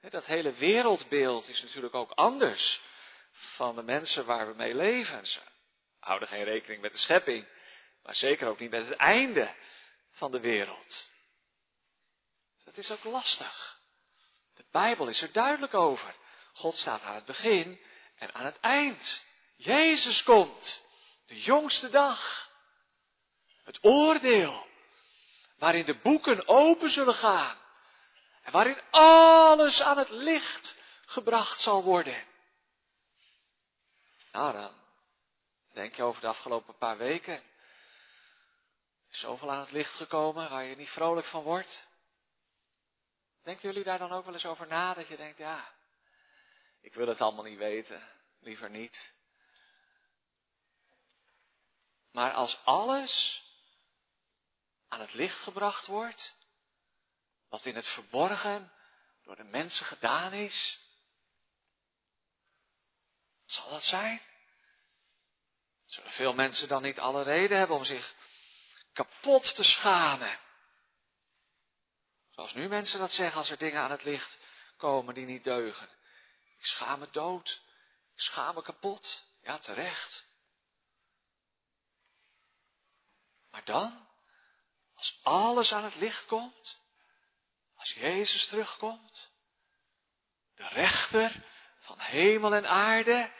Dat 0.00 0.24
hele 0.24 0.52
wereldbeeld 0.52 1.48
is 1.48 1.62
natuurlijk 1.62 1.94
ook 1.94 2.10
anders 2.10 2.80
van 3.30 3.74
de 3.74 3.82
mensen 3.82 4.24
waar 4.24 4.46
we 4.46 4.54
mee 4.54 4.74
leven. 4.74 5.26
Ze 5.26 5.40
houden 5.98 6.28
geen 6.28 6.44
rekening 6.44 6.82
met 6.82 6.92
de 6.92 6.98
schepping, 6.98 7.46
maar 8.02 8.14
zeker 8.14 8.48
ook 8.48 8.58
niet 8.58 8.70
met 8.70 8.86
het 8.86 8.96
einde 8.96 9.54
van 10.10 10.30
de 10.30 10.40
wereld. 10.40 11.12
Dat 12.64 12.76
is 12.76 12.90
ook 12.90 13.04
lastig. 13.04 13.78
De 14.54 14.64
Bijbel 14.70 15.08
is 15.08 15.22
er 15.22 15.32
duidelijk 15.32 15.74
over. 15.74 16.14
God 16.52 16.76
staat 16.76 17.02
aan 17.02 17.14
het 17.14 17.24
begin 17.24 17.80
en 18.16 18.34
aan 18.34 18.44
het 18.44 18.60
eind. 18.60 19.24
Jezus 19.54 20.22
komt. 20.22 20.80
De 21.26 21.42
jongste 21.42 21.88
dag. 21.88 22.50
Het 23.64 23.78
oordeel. 23.84 24.66
Waarin 25.58 25.84
de 25.84 25.98
boeken 25.98 26.48
open 26.48 26.90
zullen 26.90 27.14
gaan. 27.14 27.56
En 28.42 28.52
waarin 28.52 28.80
alles 28.90 29.80
aan 29.80 29.98
het 29.98 30.10
licht 30.10 30.76
gebracht 31.04 31.60
zal 31.60 31.82
worden. 31.82 32.24
Nou 34.32 34.52
dan, 34.52 34.74
denk 35.72 35.94
je 35.94 36.02
over 36.02 36.20
de 36.20 36.26
afgelopen 36.26 36.76
paar 36.76 36.96
weken. 36.96 37.42
Is 39.10 39.18
zoveel 39.18 39.50
aan 39.50 39.60
het 39.60 39.70
licht 39.70 39.94
gekomen 39.94 40.50
waar 40.50 40.64
je 40.64 40.76
niet 40.76 40.90
vrolijk 40.90 41.26
van 41.26 41.42
wordt. 41.42 41.86
Denken 43.42 43.68
jullie 43.68 43.84
daar 43.84 43.98
dan 43.98 44.12
ook 44.12 44.24
wel 44.24 44.34
eens 44.34 44.46
over 44.46 44.66
na? 44.66 44.94
Dat 44.94 45.08
je 45.08 45.16
denkt, 45.16 45.38
ja, 45.38 45.72
ik 46.80 46.94
wil 46.94 47.08
het 47.08 47.20
allemaal 47.20 47.44
niet 47.44 47.58
weten. 47.58 48.02
Liever 48.40 48.70
niet. 48.70 49.12
Maar 52.14 52.32
als 52.32 52.58
alles 52.64 53.42
aan 54.88 55.00
het 55.00 55.14
licht 55.14 55.42
gebracht 55.42 55.86
wordt, 55.86 56.34
wat 57.48 57.64
in 57.64 57.74
het 57.74 57.88
verborgen 57.88 58.72
door 59.22 59.36
de 59.36 59.44
mensen 59.44 59.86
gedaan 59.86 60.32
is, 60.32 60.78
zal 63.44 63.70
dat 63.70 63.82
zijn? 63.82 64.20
Zullen 65.86 66.12
veel 66.12 66.32
mensen 66.32 66.68
dan 66.68 66.82
niet 66.82 66.98
alle 66.98 67.22
reden 67.22 67.58
hebben 67.58 67.76
om 67.76 67.84
zich 67.84 68.14
kapot 68.92 69.54
te 69.54 69.64
schamen? 69.64 70.38
Zoals 72.30 72.52
nu 72.52 72.68
mensen 72.68 72.98
dat 72.98 73.10
zeggen 73.10 73.38
als 73.38 73.50
er 73.50 73.58
dingen 73.58 73.80
aan 73.80 73.90
het 73.90 74.04
licht 74.04 74.38
komen 74.76 75.14
die 75.14 75.26
niet 75.26 75.44
deugen. 75.44 75.88
Ik 76.58 76.64
schaam 76.64 76.98
me 76.98 77.10
dood. 77.10 77.62
Ik 78.14 78.20
schaam 78.20 78.54
me 78.54 78.62
kapot. 78.62 79.22
Ja, 79.42 79.58
terecht. 79.58 80.33
Maar 83.54 83.64
dan, 83.64 84.06
als 84.96 85.18
alles 85.22 85.72
aan 85.72 85.84
het 85.84 85.94
licht 85.94 86.26
komt, 86.26 86.80
als 87.76 87.92
Jezus 87.92 88.46
terugkomt, 88.48 89.30
de 90.54 90.68
rechter 90.68 91.44
van 91.78 91.98
hemel 91.98 92.54
en 92.54 92.66
aarde, 92.68 93.30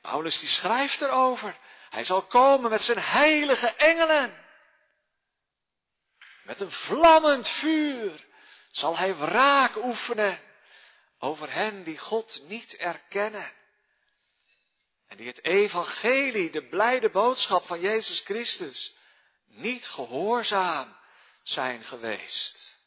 Paulus 0.00 0.38
die 0.40 0.48
schrijft 0.48 1.00
erover, 1.00 1.58
hij 1.90 2.04
zal 2.04 2.22
komen 2.22 2.70
met 2.70 2.80
zijn 2.80 2.98
heilige 2.98 3.74
engelen, 3.74 4.44
met 6.42 6.60
een 6.60 6.70
vlammend 6.70 7.48
vuur, 7.48 8.26
zal 8.70 8.96
hij 8.96 9.16
wraak 9.16 9.76
oefenen 9.76 10.40
over 11.18 11.52
hen 11.52 11.82
die 11.82 11.98
God 11.98 12.42
niet 12.48 12.76
erkennen. 12.76 13.52
En 15.08 15.16
die 15.16 15.26
het 15.26 15.44
evangelie, 15.44 16.50
de 16.50 16.68
blijde 16.68 17.10
boodschap 17.10 17.66
van 17.66 17.80
Jezus 17.80 18.20
Christus, 18.20 19.00
niet 19.52 19.86
gehoorzaam 19.86 20.96
zijn 21.42 21.82
geweest. 21.82 22.80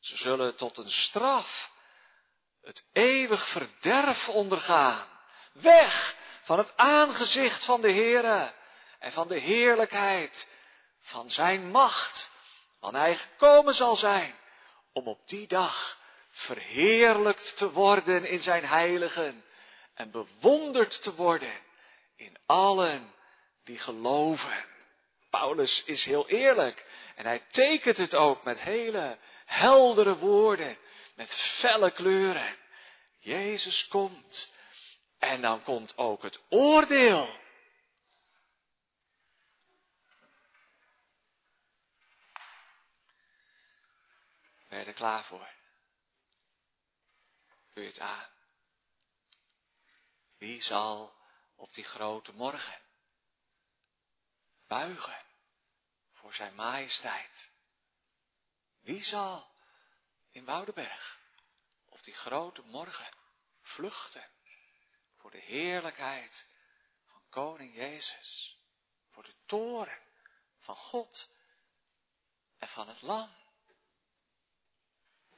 Ze 0.00 0.16
zullen 0.16 0.56
tot 0.56 0.76
een 0.76 0.90
straf 0.90 1.70
het 2.62 2.84
eeuwig 2.92 3.48
verderf 3.48 4.28
ondergaan. 4.28 5.06
Weg 5.52 6.16
van 6.42 6.58
het 6.58 6.76
aangezicht 6.76 7.64
van 7.64 7.80
de 7.80 7.92
Heere 7.92 8.54
en 8.98 9.12
van 9.12 9.28
de 9.28 9.38
heerlijkheid 9.38 10.48
van 11.00 11.28
zijn 11.28 11.70
macht, 11.70 12.30
wanneer 12.80 13.00
hij 13.00 13.16
gekomen 13.16 13.74
zal 13.74 13.96
zijn 13.96 14.34
om 14.92 15.08
op 15.08 15.28
die 15.28 15.46
dag 15.46 15.98
verheerlijkt 16.30 17.56
te 17.56 17.70
worden 17.70 18.24
in 18.24 18.40
zijn 18.40 18.64
heiligen 18.64 19.44
en 19.94 20.10
bewonderd 20.10 21.02
te 21.02 21.14
worden 21.14 21.52
in 22.16 22.36
allen 22.46 23.14
die 23.64 23.78
geloven. 23.78 24.69
Paulus 25.30 25.82
is 25.84 26.04
heel 26.04 26.28
eerlijk 26.28 26.86
en 27.14 27.24
hij 27.24 27.38
tekent 27.50 27.96
het 27.96 28.14
ook 28.14 28.44
met 28.44 28.60
hele 28.60 29.18
heldere 29.44 30.16
woorden, 30.16 30.78
met 31.14 31.34
felle 31.34 31.90
kleuren. 31.90 32.56
Jezus 33.18 33.88
komt 33.88 34.54
en 35.18 35.40
dan 35.40 35.62
komt 35.62 35.96
ook 35.96 36.22
het 36.22 36.40
oordeel. 36.48 37.38
Ben 44.68 44.78
je 44.78 44.84
er 44.84 44.92
klaar 44.92 45.24
voor? 45.24 45.48
Doe 47.74 47.82
je 47.82 47.88
het 47.88 47.98
aan? 48.00 48.28
Wie 50.38 50.62
zal 50.62 51.14
op 51.56 51.72
die 51.72 51.84
grote 51.84 52.32
morgen 52.32 52.89
buigen 54.70 55.22
voor 56.12 56.34
zijn 56.34 56.54
majesteit? 56.54 57.50
Wie 58.80 59.04
zal 59.04 59.50
in 60.30 60.44
Woudenberg 60.44 61.18
op 61.88 62.02
die 62.02 62.14
grote 62.14 62.62
morgen 62.62 63.14
vluchten 63.62 64.28
voor 65.14 65.30
de 65.30 65.40
heerlijkheid 65.40 66.46
van 67.06 67.22
Koning 67.30 67.74
Jezus, 67.74 68.56
voor 69.08 69.22
de 69.22 69.34
toren 69.46 69.98
van 70.58 70.76
God 70.76 71.28
en 72.58 72.68
van 72.68 72.88
het 72.88 73.02
Lam? 73.02 73.30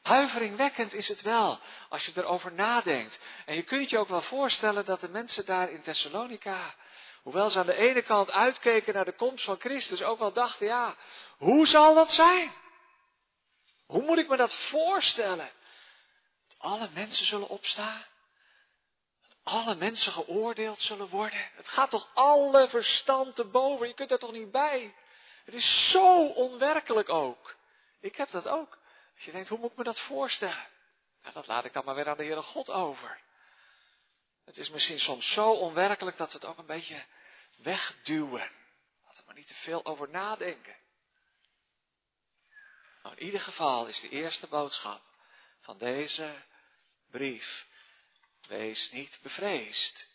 Huiveringwekkend 0.02 0.92
is 0.92 1.08
het 1.08 1.22
wel, 1.22 1.60
als 1.88 2.04
je 2.04 2.12
erover 2.14 2.52
nadenkt. 2.52 3.20
En 3.46 3.54
je 3.54 3.62
kunt 3.62 3.90
je 3.90 3.98
ook 3.98 4.08
wel 4.08 4.22
voorstellen 4.22 4.84
dat 4.84 5.00
de 5.00 5.08
mensen 5.08 5.46
daar 5.46 5.70
in 5.70 5.82
Thessalonica, 5.82 6.74
hoewel 7.22 7.50
ze 7.50 7.58
aan 7.58 7.66
de 7.66 7.74
ene 7.74 8.02
kant 8.02 8.30
uitkeken 8.30 8.94
naar 8.94 9.04
de 9.04 9.16
komst 9.16 9.44
van 9.44 9.60
Christus, 9.60 10.02
ook 10.02 10.18
wel 10.18 10.32
dachten, 10.32 10.66
ja, 10.66 10.96
hoe 11.36 11.66
zal 11.66 11.94
dat 11.94 12.10
zijn? 12.10 12.52
Hoe 13.86 14.02
moet 14.02 14.18
ik 14.18 14.28
me 14.28 14.36
dat 14.36 14.54
voorstellen? 14.54 15.50
Dat 16.48 16.58
alle 16.58 16.88
mensen 16.94 17.26
zullen 17.26 17.48
opstaan? 17.48 18.04
Dat 19.22 19.36
alle 19.42 19.74
mensen 19.74 20.12
geoordeeld 20.12 20.80
zullen 20.80 21.08
worden? 21.08 21.50
Het 21.54 21.68
gaat 21.68 21.90
toch 21.90 22.10
alle 22.14 22.68
verstand 22.68 23.34
te 23.34 23.44
boven? 23.44 23.88
Je 23.88 23.94
kunt 23.94 24.08
daar 24.08 24.18
toch 24.18 24.32
niet 24.32 24.50
bij? 24.50 24.94
Het 25.44 25.54
is 25.54 25.90
zo 25.90 26.26
onwerkelijk 26.26 27.08
ook. 27.08 27.54
Ik 28.00 28.16
heb 28.16 28.30
dat 28.30 28.48
ook. 28.48 28.78
Als 29.14 29.24
je 29.24 29.32
denkt, 29.32 29.48
hoe 29.48 29.58
moet 29.58 29.70
ik 29.70 29.76
me 29.76 29.84
dat 29.84 30.00
voorstellen? 30.00 30.66
Nou, 31.22 31.34
dat 31.34 31.46
laat 31.46 31.64
ik 31.64 31.72
dan 31.72 31.84
maar 31.84 31.94
weer 31.94 32.08
aan 32.08 32.16
de 32.16 32.24
Heere 32.24 32.42
God 32.42 32.70
over. 32.70 33.20
Het 34.44 34.56
is 34.56 34.70
misschien 34.70 35.00
soms 35.00 35.32
zo 35.32 35.52
onwerkelijk 35.52 36.16
dat 36.16 36.28
we 36.28 36.34
het 36.34 36.44
ook 36.44 36.58
een 36.58 36.66
beetje 36.66 37.04
wegduwen. 37.56 38.50
Laten 39.04 39.18
we 39.18 39.22
maar 39.26 39.34
niet 39.34 39.46
te 39.46 39.54
veel 39.54 39.84
over 39.84 40.08
nadenken. 40.08 40.76
Maar 43.02 43.18
in 43.18 43.24
ieder 43.24 43.40
geval 43.40 43.86
is 43.86 44.00
de 44.00 44.08
eerste 44.08 44.46
boodschap 44.46 45.02
van 45.60 45.78
deze 45.78 46.42
brief. 47.10 47.66
Wees 48.48 48.90
niet 48.90 49.18
bevreesd. 49.22 50.10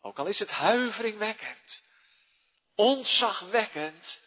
Ook 0.00 0.18
al 0.18 0.26
is 0.26 0.38
het 0.38 0.50
huiveringwekkend, 0.50 1.82
onzagwekkend, 2.74 4.20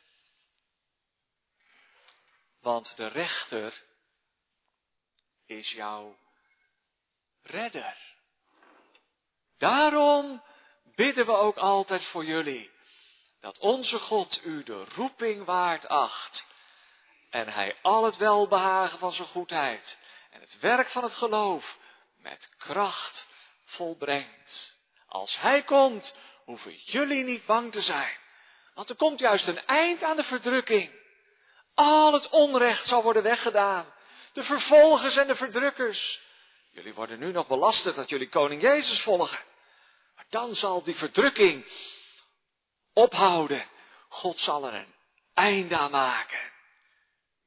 want 2.60 2.96
de 2.98 3.08
rechter 3.08 3.84
is 5.46 5.72
jouw 5.72 6.20
redder. 7.42 8.18
Daarom 9.60 10.44
bidden 10.96 11.26
we 11.26 11.32
ook 11.32 11.58
altijd 11.58 12.06
voor 12.06 12.26
jullie 12.26 12.72
dat 13.40 13.58
onze 13.58 14.00
God 14.00 14.42
u 14.44 14.64
de 14.64 14.86
roeping 14.96 15.46
waard 15.46 15.88
acht 15.88 16.48
en 17.30 17.48
hij 17.48 17.78
al 17.82 18.04
het 18.04 18.18
welbehagen 18.18 19.00
van 19.00 19.12
zijn 19.12 19.28
goedheid 19.28 19.98
en 20.32 20.42
het 20.42 20.60
werk 20.60 20.90
van 20.90 21.04
het 21.04 21.14
geloof 21.14 21.78
met 22.22 22.50
kracht 22.58 23.28
volbrengt. 23.66 24.78
Als 25.08 25.40
hij 25.40 25.64
komt, 25.64 26.16
hoeven 26.46 26.76
jullie 26.76 27.24
niet 27.24 27.46
bang 27.46 27.72
te 27.72 27.82
zijn, 27.82 28.18
want 28.74 28.90
er 28.90 28.96
komt 28.96 29.20
juist 29.20 29.48
een 29.48 29.66
eind 29.66 30.04
aan 30.04 30.16
de 30.16 30.24
verdrukking. 30.24 30.98
Al 31.74 32.14
het 32.14 32.30
onrecht 32.30 32.88
zal 32.88 33.04
worden 33.04 33.24
weggedaan. 33.24 33.94
De 34.34 34.44
vervolgers 34.44 35.16
en 35.16 35.28
de 35.28 35.36
verdrukkers. 35.36 36.20
Jullie 36.72 36.94
worden 36.94 37.20
nu 37.20 37.32
nog 37.32 37.48
belasterd 37.48 37.96
dat 37.96 38.10
jullie 38.10 38.30
koning 38.30 38.62
Jezus 38.62 39.02
volgen. 39.02 39.49
Dan 40.30 40.56
zal 40.56 40.84
die 40.84 40.96
verdrukking 40.96 41.66
ophouden. 42.94 43.68
God 44.08 44.40
zal 44.40 44.66
er 44.68 44.74
een 44.74 44.94
einde 45.34 45.78
aan 45.78 45.92
maken. 45.92 46.52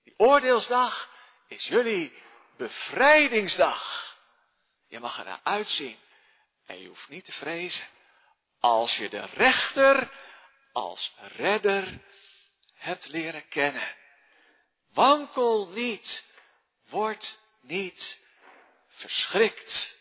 Die 0.05 0.15
oordeelsdag 0.17 1.09
is 1.49 1.67
jullie 1.67 2.13
bevrijdingsdag. 2.57 4.17
Je 4.89 5.01
mag 5.01 5.19
er 5.19 5.25
naar 5.25 5.41
uitzien 5.43 5.99
en 6.67 6.81
je 6.81 6.89
hoeft 6.89 7.09
niet 7.09 7.25
te 7.25 7.33
vrezen. 7.33 7.89
Als 8.61 8.97
je 8.97 9.09
de 9.09 9.21
rechter 9.21 10.11
als 10.73 11.13
redder 11.37 12.01
hebt 12.75 13.09
leren 13.09 13.49
kennen. 13.49 13.97
Wankel 14.93 15.69
niet, 15.69 16.25
word 16.89 17.39
niet 17.61 18.19
verschrikt. 18.89 20.01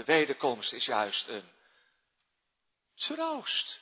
De 0.00 0.06
wederkomst 0.06 0.72
is 0.72 0.84
juist 0.84 1.28
een 1.28 1.52
troost. 2.94 3.80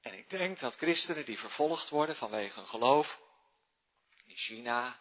En 0.00 0.14
ik 0.14 0.30
denk 0.30 0.58
dat 0.58 0.76
christenen 0.76 1.24
die 1.24 1.38
vervolgd 1.38 1.88
worden 1.88 2.16
vanwege 2.16 2.58
hun 2.58 2.68
geloof, 2.68 3.18
in 4.26 4.36
China, 4.36 4.98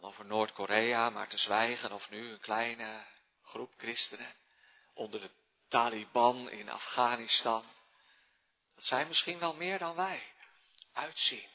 over 0.00 0.24
Noord-Korea 0.24 1.10
maar 1.10 1.28
te 1.28 1.38
zwijgen, 1.38 1.92
of 1.92 2.10
nu 2.10 2.30
een 2.30 2.40
kleine 2.40 3.06
groep 3.42 3.72
christenen 3.76 4.34
onder 4.94 5.20
de 5.20 5.30
Taliban 5.68 6.50
in 6.50 6.68
Afghanistan, 6.68 7.64
dat 8.74 8.84
zijn 8.84 9.08
misschien 9.08 9.38
wel 9.38 9.54
meer 9.54 9.78
dan 9.78 9.94
wij 9.94 10.32
uitzien 10.92 11.48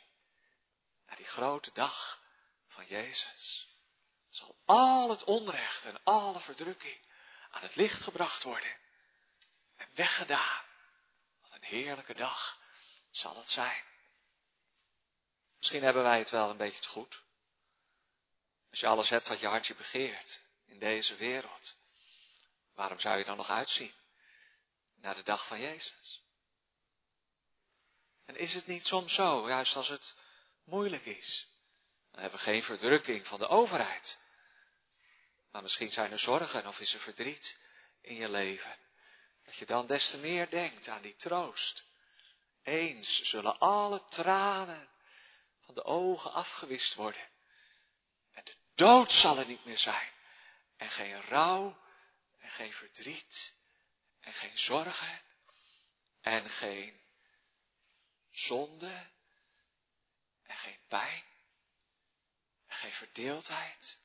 naar 1.06 1.18
die 1.18 1.26
grote 1.26 1.72
dag 1.74 2.20
van 2.68 2.86
Jezus. 2.86 3.68
Zal 4.30 4.56
al 4.66 5.10
het 5.10 5.24
onrecht 5.24 5.86
en 5.86 6.04
alle 6.04 6.40
verdrukking 6.40 7.10
aan 7.52 7.62
het 7.62 7.76
licht 7.76 8.02
gebracht 8.04 8.44
worden 8.44 8.78
en 9.76 9.88
weggedaan. 9.96 10.66
Wat 11.42 11.52
een 11.52 11.64
heerlijke 11.64 12.14
dag 12.14 12.60
zal 13.12 13.38
het 13.38 13.50
zijn. 13.50 13.84
Misschien 15.58 15.84
hebben 15.84 16.04
wij 16.04 16.20
het 16.20 16.30
wel 16.30 16.50
een 16.50 16.58
beetje 16.58 16.82
te 16.82 16.88
goed. 16.88 17.22
Als 18.70 18.80
je 18.80 18.88
alles 18.88 19.10
hebt 19.10 19.28
wat 19.28 19.40
je 19.40 19.48
hartje 19.48 19.76
begeert 19.76 20.42
in 20.66 20.80
deze 20.80 21.16
wereld, 21.16 21.76
waarom 22.74 23.00
zou 23.00 23.18
je 23.18 23.26
dan 23.26 23.38
nog 23.38 23.50
uitzien 23.50 23.94
naar 24.96 25.16
de 25.16 25.24
dag 25.24 25.48
van 25.48 25.60
Jezus? 25.60 26.22
En 28.26 28.36
is 28.36 28.54
het 28.54 28.68
niet 28.68 28.86
soms 28.86 29.14
zo, 29.14 29.48
juist 29.48 29.76
als 29.76 29.88
het 29.88 30.16
moeilijk 30.64 31.06
is. 31.06 31.48
Dan 32.12 32.22
hebben 32.22 32.40
we 32.40 32.46
geen 32.46 32.64
verdrukking 32.64 33.28
van 33.28 33.40
de 33.40 33.48
overheid. 33.48 34.20
Maar 35.52 35.62
misschien 35.62 35.92
zijn 35.92 36.12
er 36.12 36.20
zorgen 36.20 36.68
of 36.68 36.80
is 36.80 36.94
er 36.94 37.00
verdriet 37.00 37.58
in 38.02 38.16
je 38.16 38.30
leven. 38.30 38.78
Dat 39.46 39.56
je 39.56 39.66
dan 39.66 39.88
des 39.88 40.10
te 40.10 40.18
meer 40.18 40.50
denkt 40.50 40.88
aan 40.88 41.02
die 41.02 41.16
troost. 41.16 41.86
Eens 42.64 43.22
zullen 43.22 43.60
alle 43.60 44.06
tranen 44.06 44.90
van 45.60 45.76
de 45.76 45.84
ogen 45.84 46.34
afgewist 46.34 46.96
worden. 46.96 47.30
En 48.34 48.44
de 48.44 48.56
dood 48.76 49.12
zal 49.12 49.38
er 49.38 49.48
niet 49.48 49.66
meer 49.66 49.78
zijn. 49.78 50.12
En 50.78 50.90
geen 50.90 51.22
rouw 51.22 51.82
en 52.40 52.50
geen 52.50 52.74
verdriet 52.74 53.54
en 54.20 54.34
geen 54.34 54.58
zorgen 54.58 55.22
en 56.22 56.50
geen 56.50 57.02
zonde 58.30 59.10
en 60.44 60.58
geen 60.58 60.80
pijn 60.88 61.24
en 62.68 62.76
geen 62.76 62.92
verdeeldheid. 62.92 64.00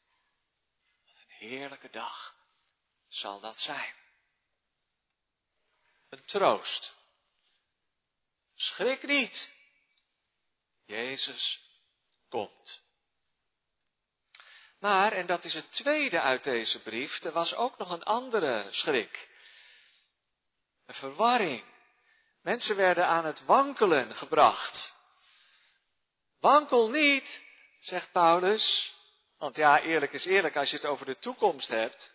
Heerlijke 1.39 1.91
dag 1.91 2.35
zal 3.09 3.41
dat 3.41 3.61
zijn. 3.61 3.95
Een 6.09 6.25
troost. 6.25 6.95
Schrik 8.55 9.03
niet. 9.03 9.55
Jezus 10.85 11.61
komt. 12.29 12.85
Maar, 14.79 15.13
en 15.13 15.27
dat 15.27 15.45
is 15.45 15.55
het 15.55 15.73
tweede 15.73 16.21
uit 16.21 16.45
deze 16.45 16.83
brief, 16.83 17.25
er 17.25 17.33
was 17.33 17.55
ook 17.55 17.79
nog 17.79 17.91
een 17.91 18.03
andere 18.03 18.67
schrik. 18.71 19.29
Een 20.87 20.95
verwarring. 20.95 21.65
Mensen 22.43 22.77
werden 22.77 23.07
aan 23.07 23.25
het 23.25 23.45
wankelen 23.45 24.15
gebracht. 24.15 24.95
Wankel 26.41 26.89
niet, 26.89 27.43
zegt 27.79 28.13
Paulus. 28.13 28.95
Want 29.39 29.57
ja, 29.57 29.81
eerlijk 29.81 30.13
is 30.13 30.25
eerlijk, 30.25 30.57
als 30.57 30.71
je 30.71 30.77
het 30.77 30.87
over 30.87 31.07
de 31.07 31.19
toekomst 31.19 31.69
hebt. 31.69 32.15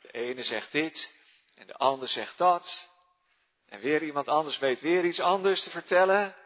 De 0.00 0.10
ene 0.10 0.42
zegt 0.42 0.72
dit 0.72 1.12
en 1.54 1.66
de 1.66 1.74
ander 1.74 2.08
zegt 2.08 2.38
dat. 2.38 2.90
En 3.66 3.80
weer 3.80 4.02
iemand 4.02 4.28
anders 4.28 4.58
weet 4.58 4.80
weer 4.80 5.04
iets 5.04 5.20
anders 5.20 5.62
te 5.62 5.70
vertellen. 5.70 6.36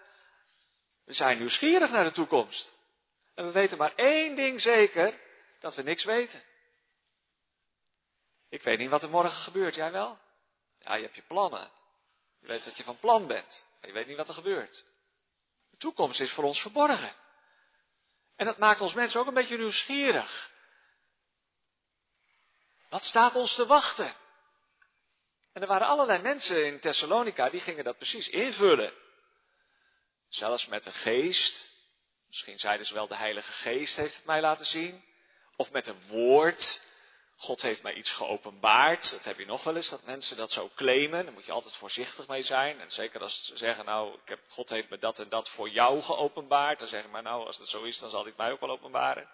We 1.05 1.13
zijn 1.13 1.39
nieuwsgierig 1.39 1.91
naar 1.91 2.05
de 2.05 2.13
toekomst. 2.13 2.75
En 3.35 3.47
we 3.47 3.53
weten 3.53 3.79
maar 3.79 3.95
één 3.95 4.37
ding 4.37 4.61
zeker, 4.61 5.21
dat 5.59 5.75
we 5.75 5.83
niks 5.83 6.05
weten. 6.05 6.43
Ik 8.49 8.63
weet 8.63 8.79
niet 8.79 8.91
wat 8.91 9.03
er 9.03 9.11
morgen 9.11 9.41
gebeurt, 9.41 9.75
jij 9.75 9.93
wel? 9.93 10.19
Ja, 10.79 10.95
je 10.95 11.03
hebt 11.03 11.17
je 11.17 11.23
plannen. 11.23 11.71
Je 12.41 12.47
weet 12.47 12.65
wat 12.65 12.77
je 12.77 12.85
van 12.85 12.99
plan 12.99 13.27
bent, 13.27 13.67
maar 13.81 13.89
je 13.89 13.97
weet 13.97 14.07
niet 14.07 14.17
wat 14.17 14.29
er 14.29 14.35
gebeurt 14.35 14.93
toekomst 15.83 16.21
is 16.21 16.33
voor 16.33 16.45
ons 16.45 16.61
verborgen. 16.61 17.15
En 18.37 18.47
dat 18.47 18.59
maakt 18.59 18.81
ons 18.81 18.95
mensen 18.95 19.21
ook 19.21 19.27
een 19.27 19.35
beetje 19.35 19.59
nieuwsgierig. 19.59 20.51
Wat 22.89 23.03
staat 23.05 23.35
ons 23.35 23.55
te 23.55 23.67
wachten? 23.67 24.15
En 25.53 25.63
er 25.63 25.69
waren 25.69 25.87
allerlei 25.87 26.23
mensen 26.23 26.67
in 26.67 26.81
Thessalonica 26.81 27.51
die 27.51 27.61
gingen 27.61 27.85
dat 27.85 27.97
precies 27.97 28.29
invullen. 28.29 28.93
Zelfs 30.29 30.67
met 30.67 30.83
de 30.83 30.93
geest. 30.93 31.71
Misschien 32.29 32.59
zeiden 32.59 32.87
ze 32.87 32.95
wel 32.95 33.07
de 33.07 33.17
Heilige 33.17 33.53
Geest 33.53 33.97
heeft 33.97 34.17
het 34.17 34.25
mij 34.25 34.41
laten 34.41 34.67
zien. 34.67 35.05
Of 35.57 35.71
met 35.71 35.87
een 35.87 36.07
woord. 36.07 36.81
God 37.43 37.63
heeft 37.63 37.83
mij 37.83 37.95
iets 37.95 38.11
geopenbaard. 38.11 39.11
Dat 39.11 39.25
heb 39.25 39.39
je 39.39 39.47
nog 39.47 39.65
wel 39.65 39.77
eens, 39.77 39.89
dat 39.89 40.03
mensen 40.05 40.37
dat 40.37 40.51
zo 40.51 40.71
claimen. 40.77 41.25
Daar 41.25 41.35
moet 41.35 41.47
je 41.47 41.53
altijd 41.53 41.77
voorzichtig 41.77 42.29
mee 42.29 42.43
zijn. 42.43 42.81
En 42.81 42.91
zeker 42.91 43.21
als 43.21 43.45
ze 43.45 43.57
zeggen, 43.57 43.85
nou, 43.85 44.15
ik 44.15 44.29
heb, 44.29 44.41
God 44.49 44.69
heeft 44.69 44.91
me 44.91 44.99
dat 44.99 45.19
en 45.19 45.29
dat 45.29 45.51
voor 45.51 45.69
jou 45.69 46.03
geopenbaard. 46.03 46.79
Dan 46.79 46.89
zeg 46.89 47.05
ik 47.05 47.11
maar, 47.11 47.23
nou, 47.23 47.47
als 47.47 47.59
dat 47.59 47.69
zo 47.69 47.83
is, 47.83 47.99
dan 47.99 48.11
zal 48.11 48.21
hij 48.21 48.29
het 48.29 48.39
mij 48.39 48.51
ook 48.51 48.61
wel 48.61 48.71
openbaren. 48.71 49.29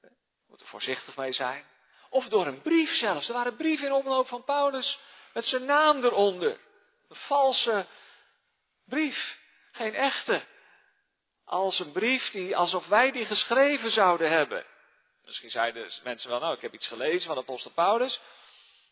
We 0.00 0.08
moeten 0.46 0.66
voorzichtig 0.66 1.16
mee 1.16 1.32
zijn. 1.32 1.64
Of 2.10 2.28
door 2.28 2.46
een 2.46 2.62
brief 2.62 2.94
zelfs. 2.94 3.28
Er 3.28 3.34
waren 3.34 3.56
brieven 3.56 3.86
in 3.86 3.92
omloop 3.92 4.28
van 4.28 4.44
Paulus 4.44 4.98
met 5.32 5.44
zijn 5.44 5.64
naam 5.64 6.04
eronder. 6.04 6.58
Een 7.08 7.16
valse 7.16 7.86
brief, 8.84 9.38
geen 9.72 9.94
echte. 9.94 10.42
Als 11.44 11.78
een 11.78 11.92
brief 11.92 12.30
die, 12.30 12.56
alsof 12.56 12.86
wij 12.86 13.10
die 13.10 13.24
geschreven 13.24 13.90
zouden 13.90 14.30
hebben. 14.30 14.66
Misschien 15.32 15.50
zeiden 15.50 15.90
mensen 16.02 16.30
wel, 16.30 16.40
nou, 16.40 16.54
ik 16.54 16.60
heb 16.60 16.74
iets 16.74 16.86
gelezen 16.86 17.28
van 17.28 17.36
apostel 17.36 17.70
Paulus. 17.70 18.20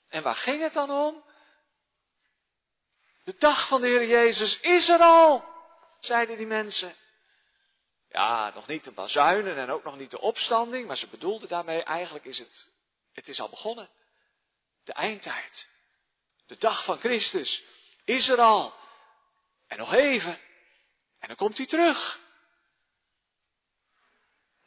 En 0.09 0.23
waar 0.23 0.37
ging 0.37 0.63
het 0.63 0.73
dan 0.73 0.91
om? 0.91 1.25
De 3.25 3.35
dag 3.39 3.69
van 3.69 3.81
de 3.81 3.87
Heer 3.87 4.07
Jezus 4.07 4.61
is 4.61 4.89
er 4.89 5.01
al, 5.01 5.45
zeiden 6.01 6.37
die 6.37 6.47
mensen. 6.47 6.95
Ja, 8.09 8.53
nog 8.55 8.67
niet 8.67 8.85
de 8.85 8.91
bazuinen 8.91 9.57
en 9.57 9.71
ook 9.71 9.85
nog 9.85 9.97
niet 9.97 10.11
de 10.11 10.21
opstanding, 10.21 10.87
maar 10.87 10.97
ze 10.97 11.07
bedoelden 11.07 11.49
daarmee, 11.49 11.83
eigenlijk 11.83 12.25
is 12.25 12.39
het, 12.39 12.73
het 13.13 13.29
is 13.29 13.41
al 13.41 13.49
begonnen. 13.49 13.89
De 14.85 14.93
eindtijd. 14.93 15.69
De 16.47 16.57
dag 16.59 16.85
van 16.85 16.99
Christus 16.99 17.63
is 18.05 18.29
er 18.29 18.39
al. 18.39 18.75
En 19.67 19.79
nog 19.79 19.93
even. 19.93 20.39
En 21.19 21.29
dan 21.29 21.37
komt 21.37 21.57
hij 21.57 21.67
terug. 21.67 22.21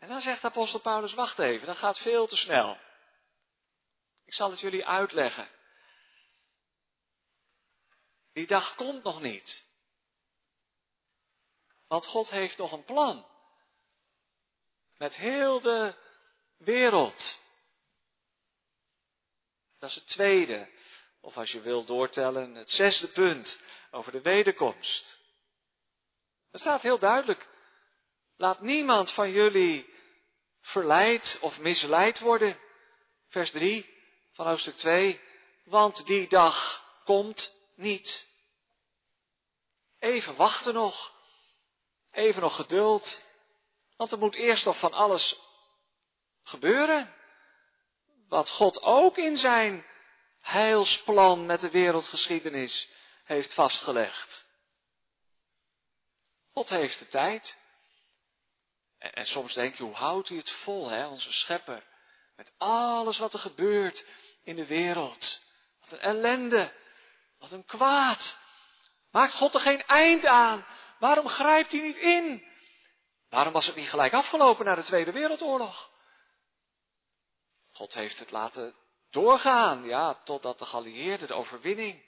En 0.04 0.10
dan 0.10 0.22
zegt 0.22 0.44
apostel 0.44 0.80
Paulus, 0.80 1.14
wacht 1.14 1.40
even, 1.40 1.68
dat 1.68 1.78
gaat 1.78 2.00
veel 2.00 2.28
te 2.28 2.36
snel. 2.36 2.78
Ik 4.26 4.34
zal 4.34 4.52
het 4.52 4.60
jullie 4.60 4.86
uitleggen. 4.86 5.50
Die 8.34 8.48
dag 8.48 8.76
komt 8.76 9.04
nog 9.04 9.22
niet. 9.22 9.66
Want 11.88 12.06
God 12.06 12.30
heeft 12.30 12.58
nog 12.58 12.72
een 12.72 12.84
plan. 12.84 13.28
Met 14.98 15.14
heel 15.14 15.62
de 15.62 15.96
wereld. 16.58 17.40
Dat 19.80 19.90
is 19.90 19.96
het 19.96 20.08
tweede. 20.08 20.70
Of 21.22 21.38
als 21.38 21.52
je 21.52 21.62
wil 21.62 21.86
doortellen, 21.86 22.56
het 22.56 22.70
zesde 22.70 23.08
punt 23.08 23.62
over 23.92 24.12
de 24.12 24.22
wederkomst. 24.22 25.20
Er 26.52 26.60
staat 26.60 26.82
heel 26.82 27.00
duidelijk. 27.00 27.48
Laat 28.38 28.62
niemand 28.62 29.14
van 29.14 29.32
jullie 29.32 29.93
verleid 30.64 31.38
of 31.42 31.60
misleid 31.60 32.20
worden. 32.20 32.60
Vers 33.28 33.52
3 33.52 33.90
van 34.34 34.48
hoofdstuk 34.48 34.76
2. 34.76 35.22
Want 35.64 36.06
die 36.06 36.28
dag 36.28 36.84
komt 37.04 37.52
niet. 37.76 38.28
Even 40.00 40.36
wachten 40.36 40.74
nog. 40.74 41.12
Even 42.12 42.42
nog 42.42 42.56
geduld. 42.56 43.22
Want 43.98 44.12
er 44.12 44.18
moet 44.18 44.36
eerst 44.36 44.66
nog 44.66 44.80
van 44.80 44.94
alles 44.94 45.40
gebeuren. 46.44 47.14
Wat 48.28 48.50
God 48.50 48.82
ook 48.82 49.18
in 49.18 49.38
zijn 49.38 49.86
heilsplan 50.40 51.46
met 51.46 51.60
de 51.60 51.70
wereldgeschiedenis 51.70 52.90
heeft 53.24 53.54
vastgelegd. 53.54 54.46
God 56.52 56.70
heeft 56.70 57.00
de 57.00 57.08
tijd. 57.08 57.58
En, 59.12 59.26
soms 59.26 59.54
denk 59.54 59.76
je, 59.76 59.84
hoe 59.84 59.96
houdt 59.96 60.28
hij 60.28 60.38
het 60.38 60.52
vol, 60.52 60.90
hè, 60.90 61.08
onze 61.08 61.32
schepper? 61.32 61.84
Met 62.36 62.54
alles 62.58 63.18
wat 63.18 63.34
er 63.34 63.40
gebeurt 63.40 64.06
in 64.44 64.56
de 64.56 64.66
wereld. 64.66 65.40
Wat 65.82 65.92
een 65.92 66.00
ellende. 66.00 66.74
Wat 67.40 67.52
een 67.52 67.66
kwaad. 67.66 68.38
Maakt 69.12 69.34
God 69.34 69.54
er 69.54 69.60
geen 69.60 69.86
eind 69.86 70.26
aan? 70.26 70.66
Waarom 71.00 71.28
grijpt 71.28 71.72
hij 71.72 71.82
niet 71.82 71.98
in? 71.98 72.44
Waarom 73.30 73.54
was 73.54 73.66
het 73.66 73.76
niet 73.76 73.90
gelijk 73.90 74.14
afgelopen 74.14 74.66
na 74.66 74.76
de 74.76 74.84
Tweede 74.84 75.12
Wereldoorlog? 75.12 75.90
God 77.72 77.94
heeft 77.94 78.20
het 78.20 78.32
laten 78.32 78.76
doorgaan, 79.10 79.84
ja, 79.84 80.22
totdat 80.24 80.60
de 80.60 80.66
geallieerden 80.66 81.28
de 81.28 81.34
overwinning 81.34 82.06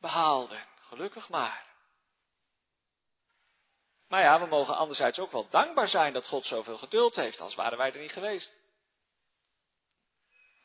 behaalden. 0.00 0.66
Gelukkig 0.80 1.28
maar. 1.28 1.73
Maar 4.14 4.22
ja, 4.22 4.40
we 4.40 4.46
mogen 4.46 4.76
anderzijds 4.76 5.18
ook 5.18 5.32
wel 5.32 5.46
dankbaar 5.50 5.88
zijn 5.88 6.12
dat 6.12 6.26
God 6.26 6.46
zoveel 6.46 6.78
geduld 6.78 7.16
heeft, 7.16 7.40
als 7.40 7.54
waren 7.54 7.78
wij 7.78 7.92
er 7.92 8.00
niet 8.00 8.12
geweest. 8.12 8.56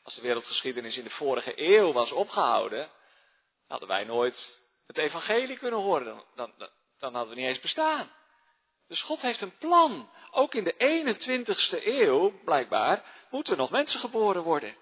Als 0.02 0.14
de 0.14 0.20
wereldgeschiedenis 0.20 0.96
in 0.96 1.04
de 1.04 1.10
vorige 1.10 1.52
eeuw 1.56 1.92
was 1.92 2.12
opgehouden, 2.12 2.90
hadden 3.68 3.88
wij 3.88 4.04
nooit 4.04 4.60
het 4.86 4.98
evangelie 4.98 5.58
kunnen 5.58 5.80
horen. 5.80 6.04
Dan, 6.04 6.24
dan, 6.34 6.70
dan 6.98 7.14
hadden 7.14 7.34
we 7.34 7.40
niet 7.40 7.48
eens 7.48 7.60
bestaan. 7.60 8.12
Dus 8.88 9.02
God 9.02 9.20
heeft 9.20 9.40
een 9.40 9.58
plan. 9.58 10.10
Ook 10.30 10.54
in 10.54 10.64
de 10.64 10.74
21ste 10.74 11.84
eeuw, 11.84 12.42
blijkbaar, 12.44 13.26
moeten 13.30 13.56
nog 13.56 13.70
mensen 13.70 14.00
geboren 14.00 14.42
worden. 14.42 14.76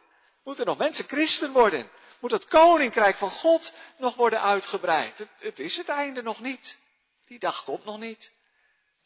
Moeten 0.44 0.66
nog 0.66 0.78
mensen 0.78 1.04
christen 1.04 1.52
worden. 1.52 1.90
Moet 2.20 2.30
het 2.30 2.48
koninkrijk 2.48 3.16
van 3.16 3.30
God 3.30 3.72
nog 3.98 4.14
worden 4.14 4.40
uitgebreid. 4.40 5.28
Het 5.36 5.58
is 5.58 5.76
het 5.76 5.88
einde 5.88 6.22
nog 6.22 6.40
niet. 6.40 6.80
Die 7.26 7.38
dag 7.38 7.64
komt 7.64 7.84
nog 7.84 7.98
niet 7.98 8.36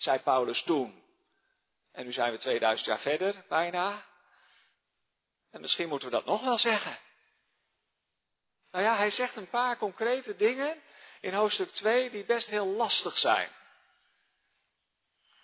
zei 0.03 0.19
Paulus 0.19 0.63
toen. 0.63 1.03
En 1.93 2.05
nu 2.05 2.13
zijn 2.13 2.33
we 2.33 2.39
2000 2.39 2.89
jaar 2.89 3.01
verder, 3.01 3.45
bijna. 3.49 4.05
En 5.51 5.61
misschien 5.61 5.89
moeten 5.89 6.09
we 6.09 6.15
dat 6.15 6.25
nog 6.25 6.43
wel 6.43 6.59
zeggen. 6.59 6.99
Nou 8.71 8.85
ja, 8.85 8.97
hij 8.97 9.11
zegt 9.11 9.37
een 9.37 9.51
paar 9.51 9.77
concrete 9.77 10.37
dingen 10.37 10.83
in 11.21 11.35
hoofdstuk 11.35 11.71
2 11.71 12.11
die 12.11 12.25
best 12.25 12.49
heel 12.49 12.67
lastig 12.67 13.19
zijn. 13.19 13.51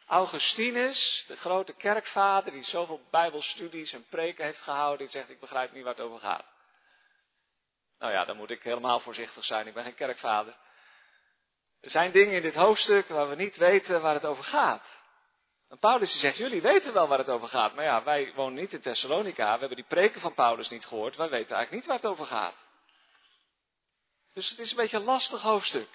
Augustinus, 0.06 1.24
de 1.26 1.36
grote 1.36 1.72
kerkvader 1.72 2.52
die 2.52 2.62
zoveel 2.62 3.00
bijbelstudies 3.10 3.92
en 3.92 4.06
preken 4.08 4.44
heeft 4.44 4.60
gehouden, 4.60 4.98
die 4.98 5.08
zegt 5.08 5.30
ik 5.30 5.40
begrijp 5.40 5.72
niet 5.72 5.84
waar 5.84 5.94
het 5.94 6.02
over 6.02 6.20
gaat. 6.20 6.52
Nou 7.98 8.12
ja, 8.12 8.24
dan 8.24 8.36
moet 8.36 8.50
ik 8.50 8.62
helemaal 8.62 9.00
voorzichtig 9.00 9.44
zijn, 9.44 9.66
ik 9.66 9.74
ben 9.74 9.84
geen 9.84 9.94
kerkvader. 9.94 10.56
Er 11.80 11.90
zijn 11.90 12.12
dingen 12.12 12.34
in 12.34 12.42
dit 12.42 12.54
hoofdstuk 12.54 13.08
waar 13.08 13.28
we 13.28 13.34
niet 13.34 13.56
weten 13.56 14.00
waar 14.00 14.14
het 14.14 14.24
over 14.24 14.44
gaat. 14.44 14.96
En 15.68 15.78
Paulus 15.78 16.20
zegt, 16.20 16.36
jullie 16.36 16.62
weten 16.62 16.92
wel 16.92 17.08
waar 17.08 17.18
het 17.18 17.28
over 17.28 17.48
gaat. 17.48 17.74
Maar 17.74 17.84
ja, 17.84 18.04
wij 18.04 18.32
wonen 18.34 18.60
niet 18.60 18.72
in 18.72 18.80
Thessalonica. 18.80 19.52
We 19.52 19.58
hebben 19.58 19.76
die 19.76 19.86
preken 19.86 20.20
van 20.20 20.34
Paulus 20.34 20.68
niet 20.68 20.86
gehoord. 20.86 21.16
Wij 21.16 21.28
weten 21.28 21.56
eigenlijk 21.56 21.70
niet 21.70 21.86
waar 21.86 21.96
het 21.96 22.06
over 22.06 22.26
gaat. 22.26 22.66
Dus 24.32 24.50
het 24.50 24.58
is 24.58 24.70
een 24.70 24.76
beetje 24.76 24.96
een 24.96 25.04
lastig 25.04 25.42
hoofdstuk. 25.42 25.88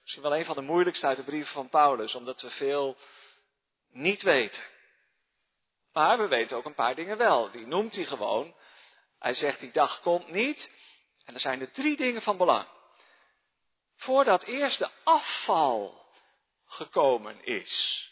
Misschien 0.00 0.22
wel 0.22 0.36
een 0.36 0.44
van 0.44 0.54
de 0.54 0.62
moeilijkste 0.62 1.06
uit 1.06 1.16
de 1.16 1.24
brieven 1.24 1.52
van 1.52 1.68
Paulus, 1.68 2.14
omdat 2.14 2.40
we 2.40 2.50
veel 2.50 2.96
niet 3.90 4.22
weten. 4.22 4.62
Maar 5.92 6.18
we 6.18 6.28
weten 6.28 6.56
ook 6.56 6.64
een 6.64 6.74
paar 6.74 6.94
dingen 6.94 7.16
wel. 7.16 7.50
Die 7.50 7.66
noemt 7.66 7.94
hij 7.94 8.04
gewoon. 8.04 8.54
Hij 9.18 9.34
zegt, 9.34 9.60
die 9.60 9.72
dag 9.72 10.00
komt 10.00 10.30
niet. 10.30 10.72
En 11.24 11.34
er 11.34 11.40
zijn 11.40 11.60
er 11.60 11.72
drie 11.72 11.96
dingen 11.96 12.22
van 12.22 12.36
belang 12.36 12.66
voordat 14.00 14.42
eerst 14.42 14.78
de 14.78 14.90
afval 15.04 16.06
gekomen 16.66 17.44
is. 17.44 18.04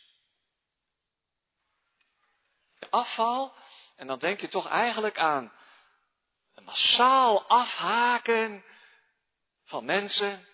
De 2.79 2.91
afval, 2.91 3.55
en 3.97 4.07
dan 4.07 4.19
denk 4.19 4.41
je 4.41 4.49
toch 4.49 4.69
eigenlijk 4.69 5.19
aan 5.19 5.53
een 6.55 6.65
massaal 6.65 7.49
afhaken 7.49 8.65
van 9.65 9.85
mensen 9.85 10.47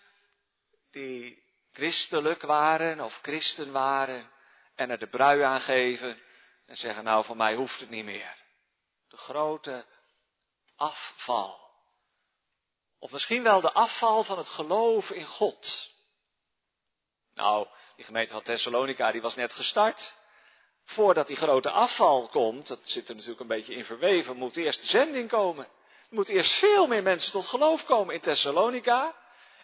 die 0.91 1.43
christelijk 1.71 2.41
waren 2.41 3.01
of 3.01 3.19
christen 3.21 3.71
waren 3.71 4.31
en 4.75 4.89
er 4.89 4.99
de 4.99 5.07
brui 5.07 5.41
aan 5.41 5.61
geven 5.61 6.21
en 6.65 6.75
zeggen 6.75 7.03
nou 7.03 7.25
voor 7.25 7.37
mij 7.37 7.55
hoeft 7.55 7.79
het 7.79 7.89
niet 7.89 8.05
meer. 8.05 8.43
De 9.07 9.17
grote 9.17 9.85
afval. 10.75 11.64
Of 13.05 13.11
misschien 13.11 13.43
wel 13.43 13.61
de 13.61 13.71
afval 13.71 14.23
van 14.23 14.37
het 14.37 14.49
geloven 14.49 15.15
in 15.15 15.25
God. 15.25 15.89
Nou, 17.33 17.67
die 17.95 18.05
gemeente 18.05 18.33
van 18.33 18.43
Thessalonica 18.43 19.11
die 19.11 19.21
was 19.21 19.35
net 19.35 19.53
gestart. 19.53 20.15
Voordat 20.85 21.27
die 21.27 21.35
grote 21.35 21.69
afval 21.69 22.27
komt, 22.27 22.67
dat 22.67 22.79
zit 22.83 23.09
er 23.09 23.15
natuurlijk 23.15 23.41
een 23.41 23.47
beetje 23.47 23.75
in 23.75 23.85
verweven, 23.85 24.35
moet 24.35 24.57
eerst 24.57 24.81
de 24.81 24.87
zending 24.87 25.29
komen. 25.29 25.65
Er 25.65 26.15
moeten 26.15 26.33
eerst 26.33 26.59
veel 26.59 26.87
meer 26.87 27.03
mensen 27.03 27.31
tot 27.31 27.47
geloof 27.47 27.85
komen 27.85 28.13
in 28.13 28.21
Thessalonica. 28.21 29.15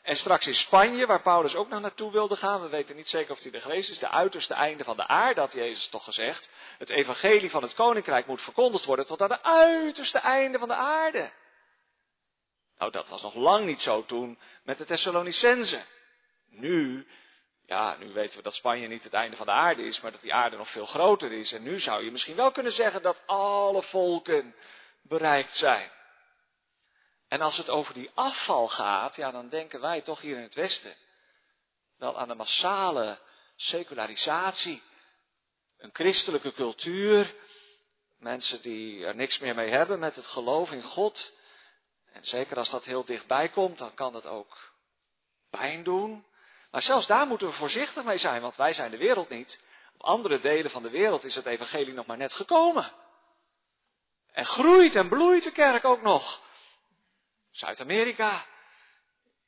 En 0.01 0.15
straks 0.15 0.47
in 0.47 0.55
Spanje, 0.55 1.05
waar 1.05 1.21
Paulus 1.21 1.55
ook 1.55 1.69
nog 1.69 1.81
naartoe 1.81 2.11
wilde 2.11 2.35
gaan, 2.35 2.61
we 2.61 2.67
weten 2.67 2.95
niet 2.95 3.09
zeker 3.09 3.31
of 3.31 3.39
hij 3.39 3.51
er 3.51 3.61
geweest 3.61 3.89
is, 3.89 3.99
de 3.99 4.09
uiterste 4.09 4.53
einde 4.53 4.83
van 4.83 4.97
de 4.97 5.07
aarde, 5.07 5.39
had 5.41 5.53
Jezus 5.53 5.89
toch 5.89 6.03
gezegd. 6.03 6.49
Het 6.77 6.89
evangelie 6.89 7.49
van 7.49 7.61
het 7.61 7.73
koninkrijk 7.73 8.27
moet 8.27 8.41
verkondigd 8.41 8.85
worden 8.85 9.05
tot 9.05 9.21
aan 9.21 9.27
de 9.27 9.43
uiterste 9.43 10.19
einde 10.19 10.59
van 10.59 10.67
de 10.67 10.75
aarde. 10.75 11.31
Nou, 12.81 12.93
dat 12.93 13.09
was 13.09 13.21
nog 13.21 13.33
lang 13.33 13.65
niet 13.65 13.81
zo 13.81 14.05
toen 14.05 14.39
met 14.63 14.77
de 14.77 14.85
Thessalonicenzen. 14.85 15.85
Nu, 16.49 17.07
ja, 17.65 17.97
nu 17.99 18.13
weten 18.13 18.37
we 18.37 18.43
dat 18.43 18.53
Spanje 18.53 18.87
niet 18.87 19.03
het 19.03 19.13
einde 19.13 19.37
van 19.37 19.45
de 19.45 19.51
aarde 19.51 19.83
is, 19.83 20.01
maar 20.01 20.11
dat 20.11 20.21
die 20.21 20.33
aarde 20.33 20.57
nog 20.57 20.69
veel 20.69 20.85
groter 20.85 21.31
is. 21.31 21.51
En 21.51 21.63
nu 21.63 21.79
zou 21.79 22.03
je 22.03 22.11
misschien 22.11 22.35
wel 22.35 22.51
kunnen 22.51 22.71
zeggen 22.71 23.01
dat 23.01 23.21
alle 23.25 23.83
volken 23.83 24.55
bereikt 25.01 25.55
zijn. 25.55 25.91
En 27.27 27.41
als 27.41 27.57
het 27.57 27.69
over 27.69 27.93
die 27.93 28.11
afval 28.13 28.67
gaat, 28.67 29.15
ja, 29.15 29.31
dan 29.31 29.49
denken 29.49 29.81
wij 29.81 30.01
toch 30.01 30.21
hier 30.21 30.35
in 30.35 30.43
het 30.43 30.55
Westen 30.55 30.95
wel 31.97 32.19
aan 32.19 32.27
de 32.27 32.35
massale 32.35 33.19
secularisatie, 33.55 34.81
een 35.77 35.89
christelijke 35.93 36.53
cultuur, 36.53 37.35
mensen 38.19 38.61
die 38.61 39.05
er 39.05 39.15
niks 39.15 39.39
meer 39.39 39.55
mee 39.55 39.69
hebben 39.69 39.99
met 39.99 40.15
het 40.15 40.27
geloof 40.27 40.71
in 40.71 40.83
God. 40.83 41.39
En 42.11 42.25
zeker 42.25 42.57
als 42.57 42.69
dat 42.69 42.85
heel 42.85 43.05
dichtbij 43.05 43.49
komt, 43.49 43.77
dan 43.77 43.93
kan 43.93 44.13
dat 44.13 44.25
ook 44.25 44.73
pijn 45.49 45.83
doen. 45.83 46.25
Maar 46.71 46.81
zelfs 46.81 47.07
daar 47.07 47.27
moeten 47.27 47.47
we 47.47 47.53
voorzichtig 47.53 48.03
mee 48.03 48.17
zijn, 48.17 48.41
want 48.41 48.55
wij 48.55 48.73
zijn 48.73 48.91
de 48.91 48.97
wereld 48.97 49.29
niet. 49.29 49.63
Op 49.93 50.01
andere 50.01 50.39
delen 50.39 50.71
van 50.71 50.83
de 50.83 50.89
wereld 50.89 51.23
is 51.23 51.35
het 51.35 51.45
evangelie 51.45 51.93
nog 51.93 52.05
maar 52.05 52.17
net 52.17 52.33
gekomen. 52.33 52.91
En 54.31 54.45
groeit 54.45 54.95
en 54.95 55.09
bloeit 55.09 55.43
de 55.43 55.51
kerk 55.51 55.85
ook 55.85 56.01
nog. 56.01 56.41
Zuid-Amerika, 57.51 58.45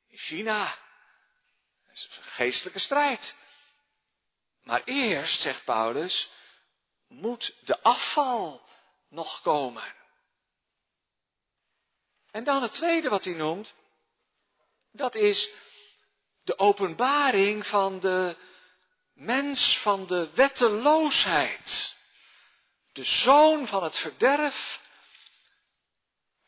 China. 0.10 0.76
Dat 1.88 1.96
is 1.96 2.18
een 2.18 2.24
geestelijke 2.24 2.80
strijd. 2.80 3.36
Maar 4.64 4.84
eerst, 4.84 5.42
zegt 5.42 5.66
Paulus, 5.66 6.30
moet 7.08 7.56
de 7.62 7.82
afval 7.82 8.68
nog 9.10 9.42
komen. 9.42 9.84
En 12.34 12.44
dan 12.44 12.62
het 12.62 12.72
tweede 12.72 13.10
wat 13.10 13.24
hij 13.24 13.34
noemt, 13.34 13.74
dat 14.92 15.16
is 15.16 15.50
de 16.44 16.58
openbaring 16.58 17.68
van 17.68 18.00
de 18.00 18.36
mens 19.14 19.78
van 19.78 20.08
de 20.08 20.30
wetteloosheid. 20.34 21.96
De 22.92 23.04
zoon 23.04 23.68
van 23.68 23.84
het 23.84 23.98
verderf, 23.98 24.80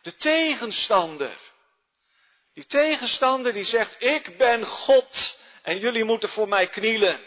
de 0.02 0.16
tegenstander. 0.16 1.38
Die 2.54 2.66
tegenstander 2.66 3.54
die 3.54 3.64
zegt, 3.64 4.02
ik 4.02 4.38
ben 4.38 4.66
God 4.66 5.40
en 5.64 5.80
jullie 5.80 6.04
moeten 6.04 6.30
voor 6.30 6.48
mij 6.48 6.68
knielen. 6.68 7.20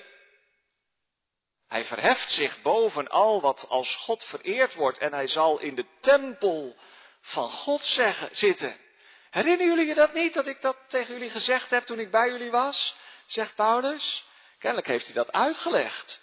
Hij 1.68 1.84
verheft 1.84 2.30
zich 2.30 2.62
boven 2.62 3.08
al 3.08 3.40
wat 3.40 3.68
als 3.68 3.96
God 3.96 4.24
vereerd 4.24 4.74
wordt 4.74 4.98
en 4.98 5.12
hij 5.12 5.26
zal 5.26 5.58
in 5.58 5.74
de 5.74 5.86
tempel 6.00 6.76
van 7.28 7.50
God 7.50 7.84
zeggen, 7.84 8.28
zitten. 8.32 8.76
Herinneren 9.30 9.66
jullie 9.66 9.86
je 9.86 9.94
dat 9.94 10.14
niet, 10.14 10.34
dat 10.34 10.46
ik 10.46 10.60
dat 10.60 10.76
tegen 10.88 11.12
jullie 11.12 11.30
gezegd 11.30 11.70
heb 11.70 11.84
toen 11.84 11.98
ik 11.98 12.10
bij 12.10 12.28
jullie 12.28 12.50
was? 12.50 12.96
Zegt 13.26 13.54
Paulus. 13.54 14.24
Kennelijk 14.58 14.88
heeft 14.88 15.04
hij 15.04 15.14
dat 15.14 15.32
uitgelegd. 15.32 16.22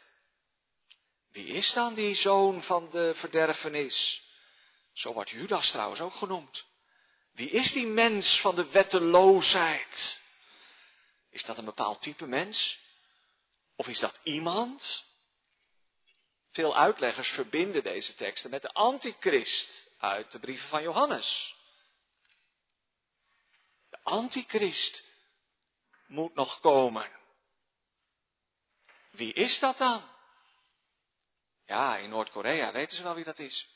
Wie 1.32 1.48
is 1.48 1.74
dan 1.74 1.94
die 1.94 2.16
zoon 2.16 2.64
van 2.64 2.90
de 2.92 3.14
verderfenis? 3.16 4.24
Zo 4.94 5.14
wordt 5.14 5.30
Judas 5.30 5.72
trouwens 5.72 6.02
ook 6.02 6.14
genoemd. 6.14 6.66
Wie 7.34 7.50
is 7.50 7.72
die 7.72 7.88
mens 7.88 8.40
van 8.40 8.56
de 8.56 8.70
wetteloosheid? 8.70 10.22
Is 11.30 11.46
dat 11.46 11.58
een 11.58 11.66
bepaald 11.66 12.02
type 12.02 12.28
mens? 12.28 12.80
Of 13.76 13.88
is 13.88 14.00
dat 14.00 14.20
iemand? 14.24 15.04
Veel 16.52 16.78
uitleggers 16.78 17.30
verbinden 17.30 17.84
deze 17.84 18.16
teksten 18.16 18.50
met 18.50 18.62
de 18.62 18.74
antichrist 18.74 19.85
uit 19.98 20.32
de 20.32 20.40
brieven 20.40 20.70
van 20.70 20.82
Johannes. 20.82 21.56
De 23.90 23.98
antichrist 24.04 25.04
moet 26.08 26.36
nog 26.36 26.60
komen. 26.60 27.12
Wie 29.12 29.34
is 29.34 29.60
dat 29.60 29.78
dan? 29.78 30.04
Ja, 31.66 31.98
in 31.98 32.10
Noord-Korea 32.10 32.72
weten 32.72 32.98
ze 32.98 33.04
wel 33.04 33.16
wie 33.16 33.24
dat 33.24 33.40
is. 33.40 33.70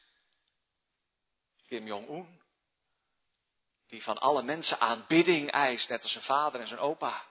Kim 1.67 1.87
Jong-un. 1.87 2.41
Die 3.87 4.03
van 4.03 4.17
alle 4.17 4.41
mensen 4.41 4.79
aanbidding 4.79 5.51
eist, 5.51 5.89
net 5.89 6.01
als 6.01 6.11
zijn 6.11 6.23
vader 6.23 6.61
en 6.61 6.67
zijn 6.67 6.79
opa. 6.79 7.25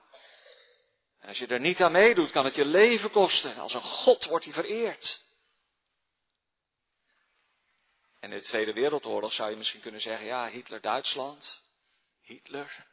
En 1.19 1.29
als 1.29 1.39
je 1.39 1.47
er 1.47 1.61
niet 1.61 1.81
aan 1.81 1.93
meedoet, 1.93 2.31
kan 2.31 2.45
het 2.45 2.55
je 2.55 2.65
leven 2.65 3.11
kosten. 3.11 3.57
Als 3.57 3.75
een 3.75 3.81
god 3.81 4.25
wordt 4.25 4.45
hij 4.45 4.55
vereerd. 4.55 5.28
En 8.29 8.35
in 8.35 8.41
de 8.41 8.47
Tweede 8.47 8.73
Wereldoorlog 8.73 9.33
zou 9.33 9.51
je 9.51 9.57
misschien 9.57 9.81
kunnen 9.81 10.01
zeggen, 10.01 10.27
ja, 10.27 10.51
Hitler 10.51 10.81
Duitsland. 10.81 11.63
Hitler. 12.23 12.87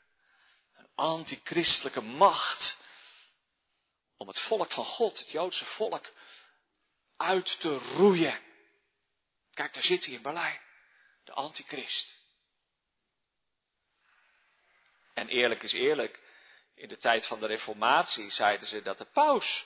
Een 0.75 0.89
antichristelijke 0.95 2.01
macht. 2.01 2.77
Om 4.17 4.27
het 4.27 4.39
volk 4.39 4.71
van 4.71 4.85
God, 4.85 5.19
het 5.19 5.31
Joodse 5.31 5.65
volk, 5.65 6.11
uit 7.17 7.59
te 7.59 7.77
roeien. 7.77 8.39
Kijk, 9.53 9.73
daar 9.73 9.83
zit 9.83 10.05
hij 10.05 10.13
in 10.13 10.21
Berlijn. 10.21 10.61
De 11.23 11.31
antichrist. 11.31 12.19
En 15.13 15.27
eerlijk 15.27 15.63
is 15.63 15.73
eerlijk, 15.73 16.21
in 16.75 16.87
de 16.87 16.97
tijd 16.97 17.27
van 17.27 17.39
de 17.39 17.47
reformatie 17.47 18.29
zeiden 18.29 18.67
ze 18.67 18.81
dat 18.81 18.97
de 18.97 19.05
paus 19.05 19.65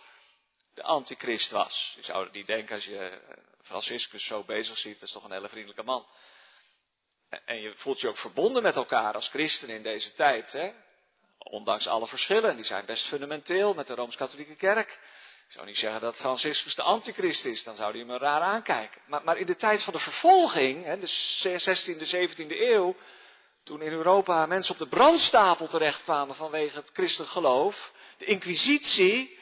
de 0.73 0.83
antichrist 0.83 1.51
was. 1.51 1.93
Je 1.95 2.03
zou 2.03 2.29
niet 2.31 2.47
denken 2.47 2.75
als 2.75 2.85
je 2.85 2.97
eh, 2.97 3.58
Franciscus 3.69 4.25
zo 4.25 4.43
bezig 4.43 4.77
ziet, 4.77 4.99
dat 4.99 5.07
is 5.07 5.13
toch 5.13 5.23
een 5.23 5.31
hele 5.31 5.49
vriendelijke 5.49 5.83
man. 5.83 6.05
En 7.45 7.61
je 7.61 7.73
voelt 7.75 8.01
je 8.01 8.07
ook 8.07 8.17
verbonden 8.17 8.63
met 8.63 8.75
elkaar 8.75 9.13
als 9.13 9.27
christenen 9.27 9.75
in 9.75 9.83
deze 9.83 10.13
tijd. 10.13 10.51
Hè? 10.51 10.71
Ondanks 11.37 11.87
alle 11.87 12.07
verschillen, 12.07 12.55
die 12.55 12.65
zijn 12.65 12.85
best 12.85 13.05
fundamenteel 13.07 13.73
met 13.73 13.87
de 13.87 13.95
Rooms-Katholieke 13.95 14.55
Kerk. 14.55 14.89
Ik 15.47 15.55
zou 15.55 15.65
niet 15.65 15.77
zeggen 15.77 16.01
dat 16.01 16.15
Franciscus 16.15 16.75
de 16.75 16.81
antichrist 16.81 17.45
is, 17.45 17.63
dan 17.63 17.75
zou 17.75 17.95
hij 17.95 18.05
me 18.05 18.17
raar 18.17 18.41
aankijken. 18.41 19.01
Maar, 19.07 19.23
maar 19.23 19.37
in 19.37 19.45
de 19.45 19.55
tijd 19.55 19.83
van 19.83 19.93
de 19.93 19.99
vervolging, 19.99 20.83
hè, 20.83 20.99
de 20.99 21.07
16e, 21.07 22.07
17e 22.15 22.49
eeuw, 22.49 22.95
toen 23.63 23.81
in 23.81 23.91
Europa 23.91 24.45
mensen 24.45 24.73
op 24.73 24.79
de 24.79 24.95
brandstapel 24.95 25.67
terechtkwamen 25.67 26.35
vanwege 26.35 26.77
het 26.77 26.89
christelijk 26.93 27.31
geloof, 27.31 27.91
de 28.17 28.25
inquisitie, 28.25 29.39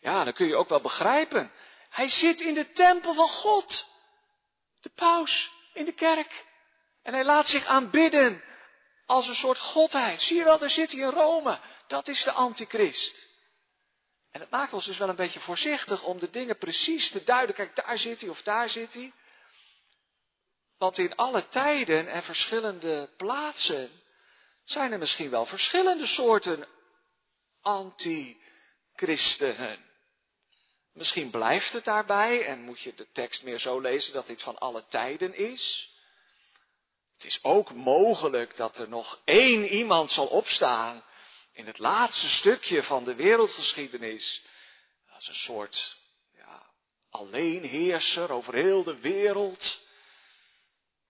ja, 0.00 0.24
dan 0.24 0.32
kun 0.32 0.46
je 0.46 0.56
ook 0.56 0.68
wel 0.68 0.80
begrijpen. 0.80 1.52
Hij 1.90 2.08
zit 2.08 2.40
in 2.40 2.54
de 2.54 2.72
tempel 2.72 3.14
van 3.14 3.28
God. 3.28 3.86
De 4.80 4.90
paus 4.94 5.50
in 5.72 5.84
de 5.84 5.94
kerk. 5.94 6.46
En 7.02 7.12
hij 7.12 7.24
laat 7.24 7.48
zich 7.48 7.64
aanbidden 7.64 8.42
als 9.06 9.28
een 9.28 9.34
soort 9.34 9.58
godheid. 9.58 10.20
Zie 10.20 10.36
je 10.36 10.44
wel, 10.44 10.58
daar 10.58 10.70
zit 10.70 10.92
hij 10.92 11.00
in 11.00 11.10
Rome. 11.10 11.60
Dat 11.86 12.08
is 12.08 12.22
de 12.22 12.32
antichrist. 12.32 13.28
En 14.30 14.40
het 14.40 14.50
maakt 14.50 14.72
ons 14.72 14.84
dus 14.84 14.98
wel 14.98 15.08
een 15.08 15.16
beetje 15.16 15.40
voorzichtig 15.40 16.02
om 16.02 16.18
de 16.18 16.30
dingen 16.30 16.58
precies 16.58 17.10
te 17.10 17.24
duiden. 17.24 17.54
Kijk, 17.54 17.76
daar 17.76 17.98
zit 17.98 18.20
hij 18.20 18.30
of 18.30 18.42
daar 18.42 18.68
zit 18.68 18.94
hij. 18.94 19.12
Want 20.78 20.98
in 20.98 21.16
alle 21.16 21.48
tijden 21.48 22.08
en 22.08 22.22
verschillende 22.22 23.10
plaatsen 23.16 23.90
zijn 24.64 24.92
er 24.92 24.98
misschien 24.98 25.30
wel 25.30 25.46
verschillende 25.46 26.06
soorten 26.06 26.66
antichristenen. 27.60 29.89
Misschien 30.92 31.30
blijft 31.30 31.72
het 31.72 31.84
daarbij 31.84 32.44
en 32.44 32.60
moet 32.60 32.80
je 32.80 32.94
de 32.94 33.10
tekst 33.12 33.42
meer 33.42 33.58
zo 33.58 33.80
lezen 33.80 34.12
dat 34.12 34.26
dit 34.26 34.42
van 34.42 34.58
alle 34.58 34.84
tijden 34.86 35.34
is. 35.34 35.90
Het 37.12 37.24
is 37.24 37.44
ook 37.44 37.72
mogelijk 37.72 38.56
dat 38.56 38.78
er 38.78 38.88
nog 38.88 39.20
één 39.24 39.68
iemand 39.68 40.10
zal 40.10 40.26
opstaan 40.26 41.04
in 41.52 41.66
het 41.66 41.78
laatste 41.78 42.28
stukje 42.28 42.82
van 42.82 43.04
de 43.04 43.14
wereldgeschiedenis. 43.14 44.42
Als 45.14 45.28
een 45.28 45.34
soort 45.34 45.96
ja, 46.36 46.66
alleenheerser 47.10 48.32
over 48.32 48.54
heel 48.54 48.82
de 48.82 48.98
wereld. 48.98 49.88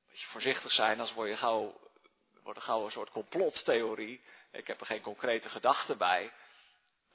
Moet 0.08 0.20
je 0.20 0.26
voorzichtig 0.26 0.72
zijn, 0.72 0.90
anders 0.90 1.12
word 1.12 1.28
je 1.28 1.36
gauw, 1.36 1.80
wordt 2.42 2.58
er 2.58 2.64
gauw 2.64 2.84
een 2.84 2.90
soort 2.90 3.10
complottheorie. 3.10 4.20
Ik 4.52 4.66
heb 4.66 4.80
er 4.80 4.86
geen 4.86 5.02
concrete 5.02 5.48
gedachten 5.48 5.98
bij. 5.98 6.32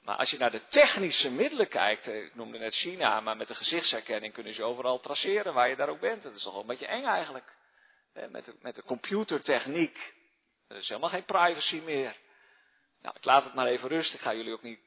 Maar 0.06 0.16
als 0.16 0.30
je 0.30 0.38
naar 0.38 0.50
de 0.50 0.66
technische 0.68 1.30
middelen 1.30 1.68
kijkt, 1.68 2.06
ik 2.06 2.34
noemde 2.34 2.58
net 2.58 2.74
China, 2.74 3.20
maar 3.20 3.36
met 3.36 3.48
de 3.48 3.54
gezichtsherkenning 3.54 4.32
kunnen 4.32 4.54
ze 4.54 4.62
overal 4.62 5.00
traceren 5.00 5.54
waar 5.54 5.68
je 5.68 5.76
daar 5.76 5.88
ook 5.88 6.00
bent. 6.00 6.22
Dat 6.22 6.34
is 6.34 6.42
toch 6.42 6.52
wel 6.52 6.60
een 6.60 6.66
beetje 6.66 6.86
eng 6.86 7.04
eigenlijk. 7.04 7.56
Met 8.12 8.44
de, 8.44 8.56
met 8.60 8.74
de 8.74 8.82
computertechniek. 8.82 10.14
Er 10.68 10.76
is 10.76 10.88
helemaal 10.88 11.10
geen 11.10 11.24
privacy 11.24 11.80
meer. 11.84 12.16
Nou, 13.02 13.16
ik 13.16 13.24
laat 13.24 13.44
het 13.44 13.54
maar 13.54 13.66
even 13.66 13.88
rusten. 13.88 14.16
Ik 14.16 14.22
ga 14.24 14.34
jullie 14.34 14.52
ook 14.52 14.62
niet, 14.62 14.80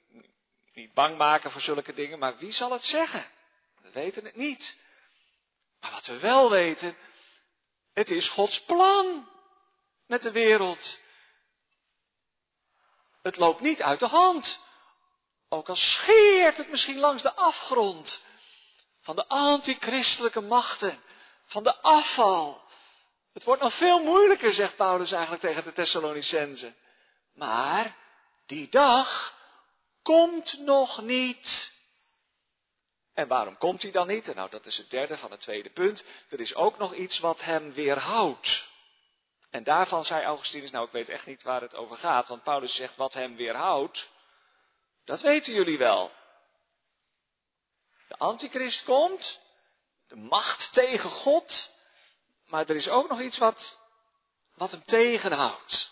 niet 0.73 0.93
bang 0.93 1.17
maken 1.17 1.51
voor 1.51 1.61
zulke 1.61 1.93
dingen. 1.93 2.19
Maar 2.19 2.37
wie 2.37 2.51
zal 2.51 2.71
het 2.71 2.83
zeggen? 2.83 3.25
We 3.81 3.91
weten 3.91 4.25
het 4.25 4.35
niet. 4.35 4.77
Maar 5.79 5.91
wat 5.91 6.05
we 6.05 6.19
wel 6.19 6.49
weten, 6.49 6.95
het 7.93 8.09
is 8.09 8.29
Gods 8.29 8.61
plan 8.63 9.29
met 10.07 10.21
de 10.21 10.31
wereld. 10.31 10.99
het 13.21 13.37
loopt 13.37 13.61
niet 13.61 13.81
uit 13.81 13.99
de 13.99 14.07
hand. 14.07 14.67
Ook 15.49 15.69
al 15.69 15.75
scheert 15.75 16.57
het 16.57 16.69
misschien 16.69 16.99
langs 16.99 17.23
de 17.23 17.35
afgrond 17.35 18.21
van 19.01 19.15
de 19.15 19.27
antichristelijke 19.27 20.41
machten, 20.41 20.99
van 21.45 21.63
de 21.63 21.81
afval. 21.81 22.61
Het 23.33 23.43
wordt 23.43 23.61
nog 23.61 23.77
veel 23.77 24.03
moeilijker, 24.03 24.53
zegt 24.53 24.75
Paulus 24.75 25.11
eigenlijk 25.11 25.41
tegen 25.41 25.63
de 25.63 25.73
Thessalonicenzen. 25.73 26.75
Maar 27.33 27.95
die 28.45 28.69
dag 28.69 29.33
komt 30.03 30.59
nog 30.59 31.01
niet. 31.01 31.77
En 33.13 33.27
waarom 33.27 33.57
komt 33.57 33.81
hij 33.81 33.91
dan 33.91 34.07
niet? 34.07 34.35
nou, 34.35 34.49
dat 34.49 34.65
is 34.65 34.77
het 34.77 34.89
derde 34.89 35.17
van 35.17 35.31
het 35.31 35.39
tweede 35.39 35.69
punt. 35.69 36.05
Er 36.29 36.39
is 36.39 36.55
ook 36.55 36.77
nog 36.77 36.93
iets 36.93 37.19
wat 37.19 37.41
hem 37.41 37.73
weerhoudt. 37.73 38.67
En 39.49 39.63
daarvan 39.63 40.05
zei 40.05 40.23
Augustinus, 40.23 40.71
nou 40.71 40.85
ik 40.85 40.91
weet 40.91 41.09
echt 41.09 41.25
niet 41.25 41.43
waar 41.43 41.61
het 41.61 41.75
over 41.75 41.97
gaat, 41.97 42.27
want 42.27 42.43
Paulus 42.43 42.75
zegt 42.75 42.95
wat 42.95 43.13
hem 43.13 43.35
weerhoudt. 43.35 44.09
Dat 45.09 45.21
weten 45.21 45.53
jullie 45.53 45.77
wel. 45.77 46.11
De 48.07 48.17
antichrist 48.17 48.83
komt, 48.83 49.39
de 50.07 50.15
macht 50.15 50.73
tegen 50.73 51.09
God, 51.09 51.69
maar 52.45 52.69
er 52.69 52.75
is 52.75 52.87
ook 52.87 53.09
nog 53.09 53.21
iets 53.21 53.37
wat, 53.37 53.77
wat 54.55 54.71
hem 54.71 54.83
tegenhoudt. 54.85 55.91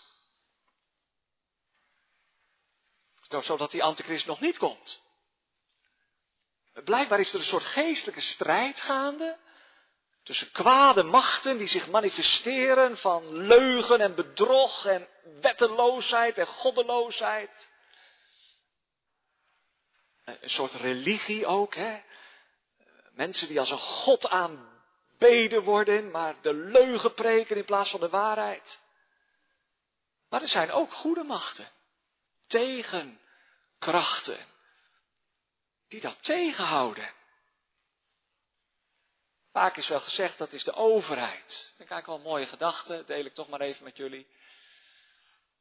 Zodat 3.40 3.70
die 3.70 3.82
antichrist 3.82 4.26
nog 4.26 4.40
niet 4.40 4.58
komt. 4.58 5.00
Blijkbaar 6.84 7.20
is 7.20 7.32
er 7.32 7.38
een 7.38 7.46
soort 7.46 7.64
geestelijke 7.64 8.20
strijd 8.20 8.80
gaande 8.80 9.38
tussen 10.22 10.50
kwade 10.50 11.02
machten 11.02 11.56
die 11.56 11.68
zich 11.68 11.88
manifesteren 11.88 12.96
van 12.96 13.36
leugen 13.36 14.00
en 14.00 14.14
bedrog 14.14 14.84
en 14.84 15.08
wetteloosheid 15.40 16.38
en 16.38 16.46
goddeloosheid. 16.46 17.76
Een 20.40 20.50
soort 20.50 20.72
religie 20.72 21.46
ook, 21.46 21.74
hè. 21.74 22.02
Mensen 23.10 23.48
die 23.48 23.60
als 23.60 23.70
een 23.70 23.78
god 23.78 24.28
aanbeden 24.28 25.62
worden, 25.62 26.10
maar 26.10 26.34
de 26.42 26.54
leugen 26.54 27.14
preken 27.14 27.56
in 27.56 27.64
plaats 27.64 27.90
van 27.90 28.00
de 28.00 28.08
waarheid. 28.08 28.80
Maar 30.28 30.42
er 30.42 30.48
zijn 30.48 30.70
ook 30.70 30.92
goede 30.92 31.22
machten, 31.22 31.68
tegenkrachten, 32.46 34.46
die 35.88 36.00
dat 36.00 36.22
tegenhouden. 36.22 37.10
Vaak 39.52 39.76
is 39.76 39.88
wel 39.88 40.00
gezegd 40.00 40.38
dat 40.38 40.52
is 40.52 40.64
de 40.64 40.74
overheid. 40.74 41.74
Dat 41.78 41.86
vind 41.86 42.00
ik 42.00 42.06
wel 42.06 42.14
een 42.14 42.22
mooie 42.22 42.46
gedachte, 42.46 43.02
deel 43.06 43.24
ik 43.24 43.34
toch 43.34 43.48
maar 43.48 43.60
even 43.60 43.84
met 43.84 43.96
jullie. 43.96 44.26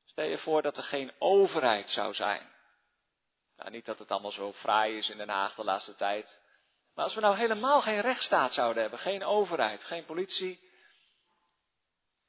Stel 0.05 0.25
je 0.25 0.37
voor 0.37 0.61
dat 0.61 0.77
er 0.77 0.83
geen 0.83 1.11
overheid 1.19 1.89
zou 1.89 2.13
zijn. 2.13 2.55
Nou, 3.57 3.69
niet 3.71 3.85
dat 3.85 3.99
het 3.99 4.11
allemaal 4.11 4.31
zo 4.31 4.53
fraai 4.53 4.97
is 4.97 5.09
in 5.09 5.17
Den 5.17 5.29
Haag 5.29 5.55
de 5.55 5.63
laatste 5.63 5.95
tijd. 5.95 6.41
Maar 6.95 7.05
als 7.05 7.15
we 7.15 7.21
nou 7.21 7.35
helemaal 7.35 7.81
geen 7.81 8.01
rechtsstaat 8.01 8.53
zouden 8.53 8.81
hebben, 8.81 8.99
geen 8.99 9.23
overheid, 9.23 9.83
geen 9.83 10.05
politie, 10.05 10.59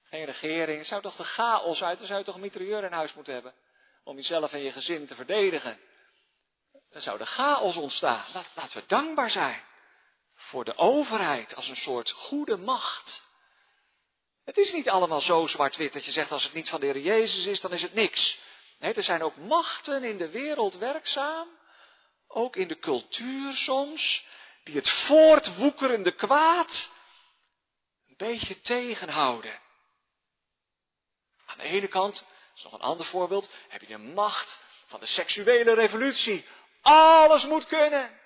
geen 0.04 0.24
regering, 0.24 0.86
zou 0.86 1.02
toch 1.02 1.16
de 1.16 1.24
chaos 1.24 1.82
uit, 1.82 1.98
dan 1.98 2.06
zou 2.06 2.18
je 2.18 2.24
toch 2.24 2.34
een 2.34 2.40
mitrailleur 2.40 2.84
in 2.84 2.92
huis 2.92 3.14
moeten 3.14 3.34
hebben. 3.34 3.54
Om 4.04 4.16
jezelf 4.16 4.52
en 4.52 4.62
je 4.62 4.72
gezin 4.72 5.06
te 5.06 5.14
verdedigen. 5.14 5.78
Dan 6.90 7.00
zou 7.00 7.18
de 7.18 7.26
chaos 7.26 7.76
ontstaan. 7.76 8.24
Laten 8.54 8.80
we 8.80 8.86
dankbaar 8.86 9.30
zijn 9.30 9.62
voor 10.34 10.64
de 10.64 10.76
overheid 10.76 11.54
als 11.54 11.68
een 11.68 11.76
soort 11.76 12.10
goede 12.10 12.56
macht. 12.56 13.26
Het 14.44 14.56
is 14.56 14.72
niet 14.72 14.88
allemaal 14.88 15.20
zo 15.20 15.46
zwart-wit 15.46 15.92
dat 15.92 16.04
je 16.04 16.10
zegt 16.10 16.32
als 16.32 16.44
het 16.44 16.52
niet 16.52 16.68
van 16.68 16.80
de 16.80 16.86
Heer 16.86 16.98
Jezus 16.98 17.46
is, 17.46 17.60
dan 17.60 17.72
is 17.72 17.82
het 17.82 17.94
niks. 17.94 18.38
Nee, 18.78 18.94
er 18.94 19.02
zijn 19.02 19.22
ook 19.22 19.36
machten 19.36 20.04
in 20.04 20.16
de 20.16 20.30
wereld 20.30 20.74
werkzaam, 20.74 21.48
ook 22.26 22.56
in 22.56 22.68
de 22.68 22.78
cultuur 22.78 23.52
soms, 23.52 24.26
die 24.64 24.74
het 24.74 24.90
voortwoekerende 24.90 26.14
kwaad 26.14 26.90
een 28.08 28.16
beetje 28.16 28.60
tegenhouden. 28.60 29.60
Aan 31.46 31.58
de 31.58 31.64
ene 31.64 31.88
kant, 31.88 32.14
dat 32.14 32.56
is 32.56 32.62
nog 32.62 32.72
een 32.72 32.80
ander 32.80 33.06
voorbeeld, 33.06 33.50
heb 33.68 33.80
je 33.80 33.86
de 33.86 33.98
macht 33.98 34.60
van 34.86 35.00
de 35.00 35.06
seksuele 35.06 35.74
revolutie. 35.74 36.46
Alles 36.80 37.44
moet 37.44 37.66
kunnen. 37.66 38.20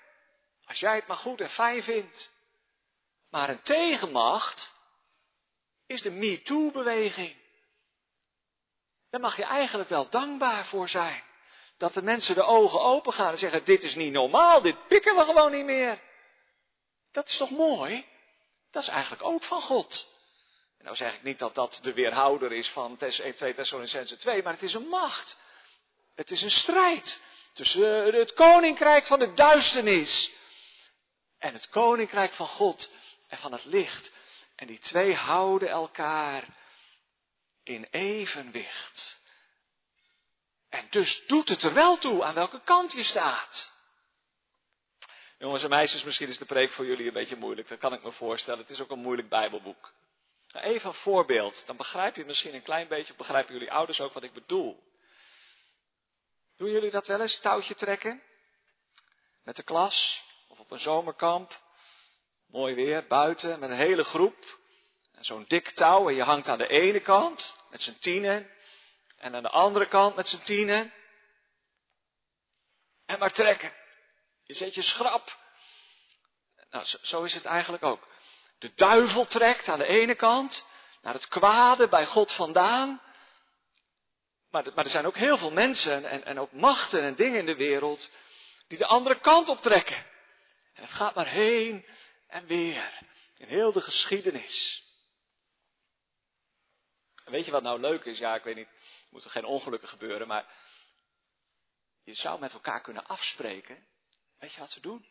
Als 0.65 0.79
jij 0.79 0.95
het 0.95 1.07
maar 1.07 1.17
goed 1.17 1.41
en 1.41 1.49
fijn 1.49 1.83
vindt. 1.83 2.31
Maar 3.29 3.49
een 3.49 3.61
tegenmacht 3.61 4.73
is 5.87 6.01
de 6.01 6.11
MeToo-beweging. 6.11 7.42
Daar 9.13 9.21
mag 9.21 9.37
je 9.37 9.43
eigenlijk 9.43 9.89
wel 9.89 10.09
dankbaar 10.09 10.65
voor 10.65 10.89
zijn. 10.89 11.23
Dat 11.77 11.93
de 11.93 12.01
mensen 12.01 12.35
de 12.35 12.43
ogen 12.43 12.81
open 12.81 13.13
gaan 13.13 13.31
en 13.31 13.37
zeggen, 13.37 13.65
dit 13.65 13.83
is 13.83 13.95
niet 13.95 14.11
normaal, 14.11 14.61
dit 14.61 14.87
pikken 14.87 15.15
we 15.15 15.23
gewoon 15.23 15.51
niet 15.51 15.65
meer. 15.65 15.99
Dat 17.11 17.27
is 17.27 17.37
toch 17.37 17.49
mooi? 17.49 18.05
Dat 18.71 18.81
is 18.81 18.89
eigenlijk 18.89 19.23
ook 19.23 19.43
van 19.43 19.61
God. 19.61 20.07
En 20.77 20.85
nou 20.85 20.95
zeg 20.95 21.13
ik 21.13 21.23
niet 21.23 21.39
dat 21.39 21.55
dat 21.55 21.79
de 21.83 21.93
weerhouder 21.93 22.51
is 22.51 22.69
van 22.69 22.97
2 22.97 23.53
Thessalonicense 23.53 24.17
2, 24.17 24.43
maar 24.43 24.53
het 24.53 24.63
is 24.63 24.73
een 24.73 24.87
macht. 24.87 25.37
Het 26.15 26.31
is 26.31 26.41
een 26.41 26.51
strijd 26.51 27.21
tussen 27.53 28.13
het 28.13 28.33
koninkrijk 28.33 29.05
van 29.05 29.19
de 29.19 29.33
duisternis 29.33 30.31
en 31.39 31.53
het 31.53 31.69
koninkrijk 31.69 32.33
van 32.33 32.47
God 32.47 32.91
en 33.27 33.37
van 33.37 33.51
het 33.51 33.65
licht. 33.65 34.11
En 34.55 34.67
die 34.67 34.79
twee 34.79 35.15
houden 35.15 35.69
elkaar 35.69 36.61
in 37.63 37.87
evenwicht. 37.91 39.21
En 40.69 40.87
dus 40.89 41.23
doet 41.27 41.49
het 41.49 41.63
er 41.63 41.73
wel 41.73 41.97
toe 41.97 42.23
aan 42.23 42.33
welke 42.33 42.61
kant 42.63 42.91
je 42.91 43.03
staat. 43.03 43.71
Jongens 45.37 45.63
en 45.63 45.69
meisjes, 45.69 46.03
misschien 46.03 46.27
is 46.27 46.37
de 46.37 46.45
preek 46.45 46.71
voor 46.71 46.85
jullie 46.85 47.07
een 47.07 47.13
beetje 47.13 47.35
moeilijk. 47.35 47.67
Dat 47.67 47.79
kan 47.79 47.93
ik 47.93 48.03
me 48.03 48.11
voorstellen. 48.11 48.59
Het 48.59 48.69
is 48.69 48.81
ook 48.81 48.91
een 48.91 48.99
moeilijk 48.99 49.29
Bijbelboek. 49.29 49.91
Nou, 50.53 50.65
even 50.65 50.89
een 50.89 50.95
voorbeeld. 50.95 51.63
Dan 51.65 51.77
begrijp 51.77 52.15
je 52.15 52.25
misschien 52.25 52.53
een 52.53 52.61
klein 52.61 52.87
beetje, 52.87 53.15
begrijpen 53.15 53.53
jullie 53.53 53.71
ouders 53.71 54.01
ook 54.01 54.13
wat 54.13 54.23
ik 54.23 54.33
bedoel. 54.33 54.83
Doen 56.57 56.71
jullie 56.71 56.91
dat 56.91 57.07
wel 57.07 57.21
eens, 57.21 57.39
touwtje 57.39 57.75
trekken? 57.75 58.21
Met 59.43 59.55
de 59.55 59.63
klas? 59.63 60.23
Of 60.47 60.59
op 60.59 60.71
een 60.71 60.79
zomerkamp? 60.79 61.61
Mooi 62.47 62.75
weer, 62.75 63.07
buiten, 63.07 63.59
met 63.59 63.69
een 63.69 63.75
hele 63.75 64.03
groep. 64.03 64.59
Zo'n 65.23 65.45
dik 65.47 65.69
touw 65.69 66.09
en 66.09 66.15
je 66.15 66.23
hangt 66.23 66.47
aan 66.47 66.57
de 66.57 66.67
ene 66.67 66.99
kant 66.99 67.55
met 67.69 67.81
z'n 67.81 67.97
tienen. 67.99 68.49
En 69.17 69.35
aan 69.35 69.43
de 69.43 69.49
andere 69.49 69.87
kant 69.87 70.15
met 70.15 70.27
z'n 70.27 70.41
tienen. 70.43 70.93
En 73.05 73.19
maar 73.19 73.33
trekken. 73.33 73.73
Je 74.43 74.53
zet 74.53 74.73
je 74.75 74.81
schrap. 74.81 75.37
Nou, 76.69 76.85
zo, 77.01 77.23
is 77.23 77.33
het 77.33 77.45
eigenlijk 77.45 77.83
ook. 77.83 78.07
De 78.59 78.71
duivel 78.75 79.25
trekt 79.25 79.67
aan 79.67 79.79
de 79.79 79.85
ene 79.85 80.15
kant 80.15 80.65
naar 81.01 81.13
het 81.13 81.27
kwade 81.27 81.87
bij 81.87 82.05
God 82.05 82.33
vandaan. 82.33 83.01
Maar, 84.49 84.73
maar 84.75 84.85
er 84.85 84.91
zijn 84.91 85.05
ook 85.05 85.17
heel 85.17 85.37
veel 85.37 85.51
mensen 85.51 86.05
en, 86.05 86.25
en 86.25 86.39
ook 86.39 86.51
machten 86.51 87.01
en 87.01 87.15
dingen 87.15 87.39
in 87.39 87.45
de 87.45 87.55
wereld 87.55 88.11
die 88.67 88.77
de 88.77 88.85
andere 88.85 89.19
kant 89.19 89.49
op 89.49 89.61
trekken. 89.61 90.05
En 90.73 90.83
het 90.83 90.91
gaat 90.91 91.15
maar 91.15 91.27
heen 91.27 91.85
en 92.27 92.45
weer 92.45 93.01
in 93.37 93.47
heel 93.47 93.71
de 93.71 93.81
geschiedenis. 93.81 94.83
Weet 97.25 97.45
je 97.45 97.51
wat 97.51 97.63
nou 97.63 97.79
leuk 97.79 98.05
is? 98.05 98.17
Ja, 98.17 98.35
ik 98.35 98.43
weet 98.43 98.55
niet, 98.55 98.67
er 98.67 99.07
moet 99.09 99.23
er 99.23 99.29
geen 99.29 99.45
ongelukken 99.45 99.89
gebeuren, 99.89 100.27
maar 100.27 100.53
je 102.03 102.13
zou 102.13 102.39
met 102.39 102.53
elkaar 102.53 102.81
kunnen 102.81 103.05
afspreken. 103.05 103.87
Weet 104.39 104.53
je 104.53 104.59
wat 104.59 104.73
we 104.73 104.79
doen? 104.79 105.05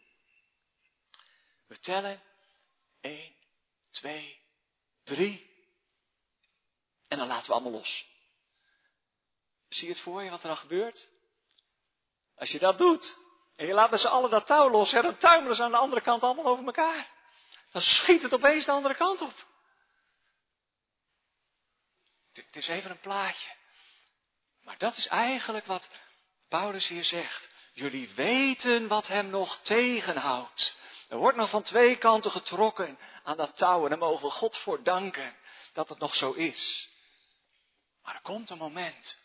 We 1.66 1.79
tellen 1.79 2.22
1, 3.01 3.35
2, 3.90 4.40
3 5.03 5.51
en 7.08 7.19
dan 7.19 7.27
laten 7.27 7.46
we 7.46 7.52
allemaal 7.52 7.73
los. 7.73 8.06
Zie 9.69 9.87
je 9.87 9.92
het 9.92 10.02
voor 10.02 10.23
je 10.23 10.31
wat 10.31 10.42
er 10.42 10.48
dan 10.48 10.56
gebeurt? 10.56 11.08
Als 12.37 12.50
je 12.50 12.58
dat 12.58 12.79
doet, 12.79 13.17
en 13.56 13.67
je 13.67 13.73
laat 13.73 13.90
met 13.90 14.00
z'n 14.00 14.06
allen 14.06 14.31
dat 14.31 14.46
touw 14.46 14.71
los, 14.71 14.92
en 14.92 15.02
dan 15.02 15.17
tuimelen 15.17 15.56
ze 15.56 15.63
aan 15.63 15.71
de 15.71 15.77
andere 15.77 16.00
kant 16.00 16.23
allemaal 16.23 16.46
over 16.46 16.65
elkaar. 16.65 17.10
Dan 17.71 17.83
schiet 17.83 18.23
het 18.23 18.35
opeens 18.35 18.65
de 18.65 18.73
andere 18.73 18.94
kant 18.94 19.21
op. 19.21 19.35
Het 22.33 22.57
is 22.57 22.69
even 22.69 22.91
een 22.91 23.01
plaatje. 23.01 23.51
Maar 24.63 24.79
dat 24.79 24.97
is 24.97 25.07
eigenlijk 25.07 25.67
wat 25.67 25.89
Paulus 26.49 26.89
hier 26.89 27.05
zegt. 27.05 27.51
Jullie 27.73 28.15
weten 28.15 28.89
wat 28.89 29.07
hem 29.07 29.27
nog 29.27 29.61
tegenhoudt. 29.63 30.77
Er 31.09 31.17
wordt 31.17 31.37
nog 31.37 31.51
van 31.51 31.63
twee 31.63 31.97
kanten 31.97 32.31
getrokken 32.31 32.99
aan 33.23 33.37
dat 33.37 33.57
touw 33.57 33.83
en 33.83 33.89
daar 33.89 33.99
mogen 33.99 34.25
we 34.25 34.31
God 34.31 34.57
voor 34.57 34.83
danken 34.83 35.37
dat 35.73 35.89
het 35.89 35.99
nog 35.99 36.15
zo 36.15 36.33
is. 36.33 36.89
Maar 38.03 38.15
er 38.15 38.21
komt 38.21 38.51
een 38.51 38.59
moment, 38.59 39.19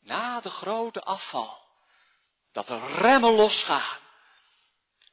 na 0.00 0.40
de 0.40 0.50
grote 0.50 1.00
afval, 1.00 1.58
dat 2.52 2.68
er 2.68 2.94
remmen 2.94 3.32
losgaan. 3.32 3.98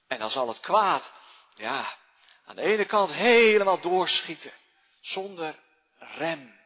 En 0.08 0.20
dan 0.20 0.30
zal 0.30 0.48
het 0.48 0.60
kwaad, 0.60 1.12
ja, 1.56 1.98
aan 2.46 2.56
de 2.56 2.62
ene 2.62 2.86
kant 2.86 3.12
helemaal 3.12 3.80
doorschieten, 3.82 4.54
zonder 5.02 5.60
rem. 5.98 6.57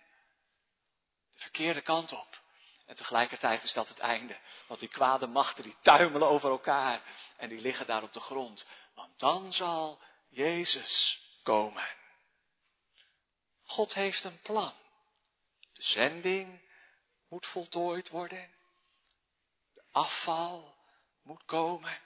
De 1.41 1.47
verkeerde 1.47 1.81
kant 1.81 2.11
op. 2.11 2.41
En 2.85 2.95
tegelijkertijd 2.95 3.63
is 3.63 3.73
dat 3.73 3.87
het 3.87 3.99
einde. 3.99 4.37
Want 4.67 4.79
die 4.79 4.89
kwade 4.89 5.27
machten 5.27 5.63
die 5.63 5.75
tuimelen 5.81 6.27
over 6.27 6.49
elkaar 6.49 7.01
en 7.37 7.49
die 7.49 7.61
liggen 7.61 7.87
daar 7.87 8.03
op 8.03 8.13
de 8.13 8.19
grond. 8.19 8.67
Want 8.95 9.19
dan 9.19 9.53
zal 9.53 9.99
Jezus 10.29 11.19
komen. 11.43 11.87
God 13.63 13.93
heeft 13.93 14.23
een 14.23 14.39
plan. 14.41 14.73
De 15.73 15.83
zending 15.83 16.61
moet 17.29 17.45
voltooid 17.45 18.09
worden. 18.09 18.49
De 19.73 19.83
afval 19.91 20.75
moet 21.23 21.45
komen. 21.45 21.99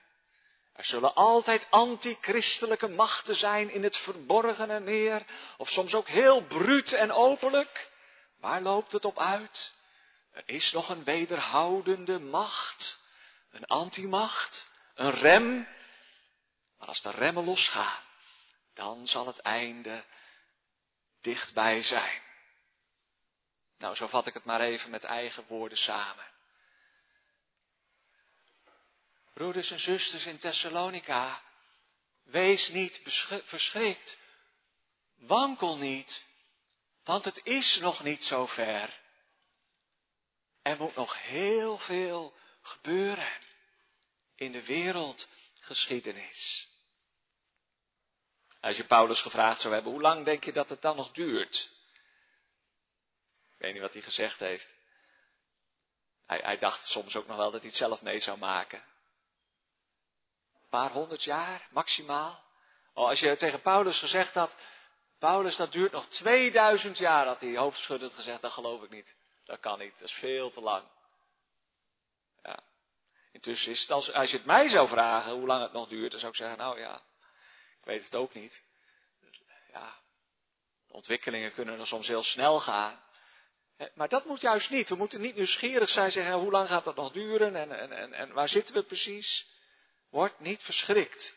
Er 0.73 0.85
zullen 0.85 1.15
altijd 1.15 1.67
antichristelijke 1.69 2.87
machten 2.87 3.35
zijn 3.35 3.69
in 3.69 3.83
het 3.83 3.97
verborgene 3.97 4.79
meer, 4.79 5.25
of 5.57 5.69
soms 5.69 5.93
ook 5.93 6.07
heel 6.07 6.45
bruut 6.45 6.93
en 6.93 7.11
openlijk. 7.11 7.93
Waar 8.45 8.61
loopt 8.61 8.91
het 8.91 9.05
op 9.05 9.19
uit? 9.19 9.73
Er 10.31 10.43
is 10.45 10.71
nog 10.71 10.89
een 10.89 11.03
wederhoudende 11.03 12.19
macht, 12.19 12.99
een 13.51 13.65
antimacht, 13.65 14.69
een 14.95 15.11
rem. 15.11 15.67
Maar 16.77 16.87
als 16.87 17.01
de 17.01 17.11
remmen 17.11 17.43
losgaan, 17.43 18.03
dan 18.73 19.07
zal 19.07 19.27
het 19.27 19.39
einde 19.39 20.05
dichtbij 21.21 21.81
zijn. 21.81 22.21
Nou, 23.77 23.95
zo 23.95 24.07
vat 24.07 24.27
ik 24.27 24.33
het 24.33 24.45
maar 24.45 24.61
even 24.61 24.89
met 24.89 25.03
eigen 25.03 25.45
woorden 25.47 25.77
samen. 25.77 26.31
Broeders 29.33 29.71
en 29.71 29.79
zusters 29.79 30.25
in 30.25 30.39
Thessalonica, 30.39 31.41
wees 32.23 32.69
niet 32.69 33.01
verschrikt. 33.45 34.17
Wankel 35.15 35.77
niet, 35.77 36.34
want 37.05 37.25
het 37.25 37.41
is 37.43 37.77
nog 37.77 38.03
niet 38.03 38.23
zo 38.23 38.45
ver. 38.45 38.99
Er 40.61 40.77
moet 40.77 40.95
nog 40.95 41.21
heel 41.21 41.77
veel 41.77 42.33
gebeuren 42.61 43.33
in 44.35 44.51
de 44.51 44.65
wereldgeschiedenis. 44.65 46.67
Als 48.59 48.77
je 48.77 48.85
Paulus 48.85 49.21
gevraagd 49.21 49.61
zou 49.61 49.73
hebben, 49.73 49.91
hoe 49.91 50.01
lang 50.01 50.25
denk 50.25 50.43
je 50.43 50.51
dat 50.51 50.69
het 50.69 50.81
dan 50.81 50.95
nog 50.95 51.11
duurt? 51.11 51.69
Ik 53.53 53.57
weet 53.57 53.73
niet 53.73 53.81
wat 53.81 53.93
hij 53.93 54.01
gezegd 54.01 54.39
heeft. 54.39 54.73
Hij, 56.25 56.39
hij 56.43 56.57
dacht 56.57 56.85
soms 56.85 57.15
ook 57.15 57.27
nog 57.27 57.37
wel 57.37 57.51
dat 57.51 57.61
hij 57.61 57.69
het 57.69 57.79
zelf 57.79 58.01
mee 58.01 58.19
zou 58.19 58.37
maken. 58.37 58.83
Een 60.53 60.69
paar 60.69 60.91
honderd 60.91 61.23
jaar, 61.23 61.67
maximaal. 61.71 62.43
Oh, 62.93 63.07
als 63.07 63.19
je 63.19 63.37
tegen 63.37 63.61
Paulus 63.61 63.99
gezegd 63.99 64.33
had, 64.33 64.55
Paulus, 65.19 65.55
dat 65.55 65.71
duurt 65.71 65.91
nog 65.91 66.07
2000 66.07 66.97
jaar, 66.97 67.25
had 67.25 67.39
hij 67.39 67.57
hoofdschuddend 67.57 68.13
gezegd, 68.13 68.41
dat 68.41 68.51
geloof 68.51 68.83
ik 68.83 68.89
niet. 68.89 69.15
Dat 69.45 69.59
kan 69.59 69.79
niet, 69.79 69.99
dat 69.99 70.09
is 70.09 70.15
veel 70.15 70.51
te 70.51 70.61
lang. 70.61 70.83
Ja. 72.43 72.59
Intussen 73.31 73.71
is 73.71 73.81
het, 73.81 73.91
als, 73.91 74.11
als 74.11 74.31
je 74.31 74.37
het 74.37 74.45
mij 74.45 74.69
zou 74.69 74.87
vragen 74.87 75.33
hoe 75.33 75.47
lang 75.47 75.61
het 75.61 75.73
nog 75.73 75.87
duurt, 75.87 76.11
dan 76.11 76.19
zou 76.19 76.31
ik 76.31 76.37
zeggen, 76.37 76.57
nou 76.57 76.79
ja, 76.79 76.95
ik 77.79 77.85
weet 77.85 78.03
het 78.03 78.15
ook 78.15 78.33
niet. 78.33 78.63
Ja, 79.71 79.93
ontwikkelingen 80.87 81.53
kunnen 81.53 81.79
er 81.79 81.87
soms 81.87 82.07
heel 82.07 82.23
snel 82.23 82.59
gaan. 82.59 83.03
Maar 83.93 84.09
dat 84.09 84.25
moet 84.25 84.41
juist 84.41 84.69
niet. 84.69 84.89
We 84.89 84.95
moeten 84.95 85.21
niet 85.21 85.35
nieuwsgierig 85.35 85.89
zijn, 85.89 86.11
zeggen, 86.11 86.33
hoe 86.33 86.51
lang 86.51 86.67
gaat 86.67 86.83
dat 86.83 86.95
nog 86.95 87.11
duren 87.11 87.55
en, 87.55 87.79
en, 87.79 87.91
en, 87.91 88.13
en 88.13 88.33
waar 88.33 88.49
zitten 88.49 88.75
we 88.75 88.83
precies? 88.83 89.45
Word 90.09 90.39
niet 90.39 90.63
verschrikt. 90.63 91.35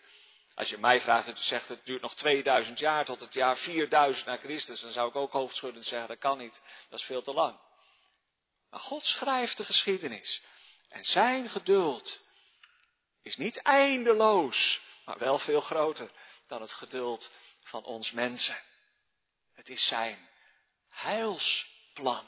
Als 0.59 0.69
je 0.69 0.79
mij 0.79 1.01
vraagt 1.01 1.29
en 1.29 1.37
zegt 1.37 1.69
het 1.69 1.85
duurt 1.85 2.03
nog 2.03 2.15
2000 2.15 2.79
jaar 2.79 3.05
tot 3.05 3.21
het 3.21 3.35
jaar 3.35 3.57
4000 3.57 4.27
na 4.27 4.37
Christus, 4.37 4.81
dan 4.81 4.93
zou 4.93 5.09
ik 5.09 5.17
ook 5.17 5.33
hoofdschuddend 5.33 5.85
zeggen 5.85 6.09
dat 6.09 6.19
kan 6.19 6.39
niet, 6.39 6.61
dat 6.89 7.01
is 7.01 7.07
veel 7.07 7.23
te 7.23 7.33
lang. 7.33 7.61
Maar 8.71 8.81
God 8.81 9.05
schrijft 9.05 9.57
de 9.57 9.65
geschiedenis 9.65 10.43
en 10.89 11.05
zijn 11.05 11.51
geduld 11.51 12.21
is 13.23 13.37
niet 13.37 13.63
eindeloos, 13.63 14.81
maar 15.05 15.19
wel 15.19 15.39
veel 15.39 15.61
groter 15.61 16.11
dan 16.47 16.61
het 16.61 16.73
geduld 16.73 17.33
van 17.65 17.85
ons 17.85 18.11
mensen. 18.11 18.59
Het 19.55 19.69
is 19.69 19.87
zijn 19.87 20.29
heilsplan, 20.89 22.25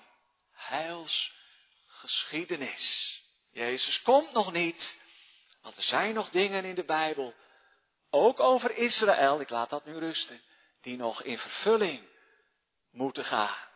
heilsgeschiedenis. 0.52 3.18
Jezus 3.52 4.02
komt 4.02 4.32
nog 4.32 4.52
niet, 4.52 4.96
want 5.62 5.76
er 5.76 5.82
zijn 5.82 6.14
nog 6.14 6.30
dingen 6.30 6.64
in 6.64 6.74
de 6.74 6.84
Bijbel 6.84 7.34
ook 8.10 8.40
over 8.40 8.76
Israël, 8.76 9.40
ik 9.40 9.50
laat 9.50 9.70
dat 9.70 9.84
nu 9.84 9.98
rusten, 9.98 10.40
die 10.80 10.96
nog 10.96 11.22
in 11.22 11.38
vervulling 11.38 12.08
moeten 12.90 13.24
gaan. 13.24 13.68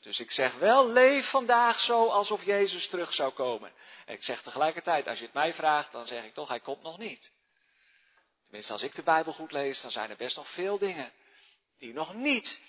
Dus 0.00 0.20
ik 0.20 0.30
zeg 0.30 0.58
wel, 0.58 0.88
leef 0.88 1.30
vandaag 1.30 1.80
zo 1.80 2.06
alsof 2.08 2.44
Jezus 2.44 2.88
terug 2.88 3.12
zou 3.12 3.32
komen. 3.32 3.72
En 4.06 4.14
ik 4.14 4.22
zeg 4.22 4.42
tegelijkertijd, 4.42 5.06
als 5.06 5.18
je 5.18 5.24
het 5.24 5.34
mij 5.34 5.54
vraagt, 5.54 5.92
dan 5.92 6.06
zeg 6.06 6.24
ik 6.24 6.34
toch, 6.34 6.48
hij 6.48 6.60
komt 6.60 6.82
nog 6.82 6.98
niet. 6.98 7.32
Tenminste, 8.42 8.72
als 8.72 8.82
ik 8.82 8.94
de 8.94 9.02
Bijbel 9.02 9.32
goed 9.32 9.52
lees, 9.52 9.80
dan 9.80 9.90
zijn 9.90 10.10
er 10.10 10.16
best 10.16 10.36
nog 10.36 10.48
veel 10.48 10.78
dingen 10.78 11.12
die 11.78 11.92
nog 11.92 12.14
niet 12.14 12.60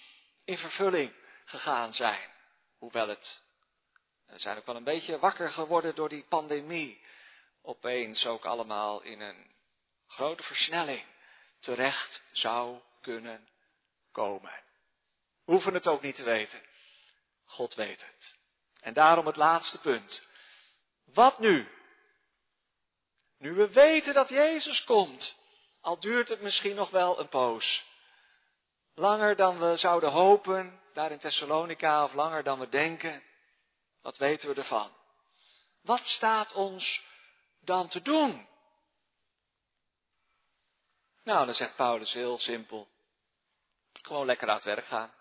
in 0.45 0.57
vervulling 0.57 1.13
gegaan 1.45 1.93
zijn. 1.93 2.29
Hoewel 2.77 3.07
het, 3.07 3.41
we 4.25 4.39
zijn 4.39 4.57
ook 4.57 4.65
wel 4.65 4.75
een 4.75 4.83
beetje 4.83 5.19
wakker 5.19 5.51
geworden 5.51 5.95
door 5.95 6.09
die 6.09 6.25
pandemie. 6.29 7.01
Opeens 7.61 8.25
ook 8.25 8.45
allemaal 8.45 9.01
in 9.01 9.21
een 9.21 9.51
grote 10.11 10.43
versnelling 10.43 11.05
terecht 11.59 12.23
zou 12.31 12.79
kunnen 13.01 13.47
komen. 14.11 14.51
We 15.45 15.51
hoeven 15.51 15.73
het 15.73 15.87
ook 15.87 16.01
niet 16.01 16.15
te 16.15 16.23
weten. 16.23 16.61
God 17.45 17.73
weet 17.73 18.05
het. 18.05 18.37
En 18.81 18.93
daarom 18.93 19.25
het 19.25 19.35
laatste 19.35 19.79
punt. 19.79 20.27
Wat 21.05 21.39
nu? 21.39 21.67
Nu 23.37 23.53
we 23.53 23.71
weten 23.71 24.13
dat 24.13 24.29
Jezus 24.29 24.83
komt, 24.83 25.35
al 25.81 25.99
duurt 25.99 26.29
het 26.29 26.41
misschien 26.41 26.75
nog 26.75 26.89
wel 26.89 27.19
een 27.19 27.29
poos. 27.29 27.83
Langer 28.95 29.35
dan 29.35 29.59
we 29.59 29.77
zouden 29.77 30.11
hopen, 30.11 30.81
daar 30.93 31.11
in 31.11 31.19
Thessalonica, 31.19 32.03
of 32.03 32.13
langer 32.13 32.43
dan 32.43 32.59
we 32.59 32.69
denken. 32.69 33.23
Wat 34.01 34.17
weten 34.17 34.49
we 34.49 34.55
ervan? 34.55 34.91
Wat 35.81 36.07
staat 36.07 36.53
ons 36.53 37.01
dan 37.59 37.89
te 37.89 38.01
doen? 38.01 38.49
Nou, 41.23 41.45
dan 41.45 41.55
zegt 41.55 41.75
Paulus 41.75 42.13
heel 42.13 42.37
simpel. 42.37 42.87
Gewoon 44.01 44.25
lekker 44.25 44.49
aan 44.49 44.55
het 44.55 44.63
werk 44.63 44.85
gaan. 44.85 45.13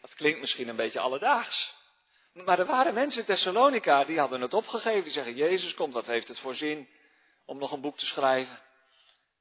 Dat 0.00 0.14
klinkt 0.14 0.40
misschien 0.40 0.68
een 0.68 0.76
beetje 0.76 1.00
alledaags. 1.00 1.74
Maar 2.32 2.58
er 2.58 2.66
waren 2.66 2.94
mensen 2.94 3.20
in 3.20 3.26
Thessalonica 3.26 4.04
die 4.04 4.18
hadden 4.18 4.40
het 4.40 4.54
opgegeven. 4.54 5.02
Die 5.02 5.12
zeggen, 5.12 5.34
Jezus 5.34 5.74
komt, 5.74 5.94
wat 5.94 6.06
heeft 6.06 6.28
het 6.28 6.38
voor 6.38 6.54
zin 6.54 6.88
om 7.46 7.58
nog 7.58 7.72
een 7.72 7.80
boek 7.80 7.98
te 7.98 8.06
schrijven? 8.06 8.60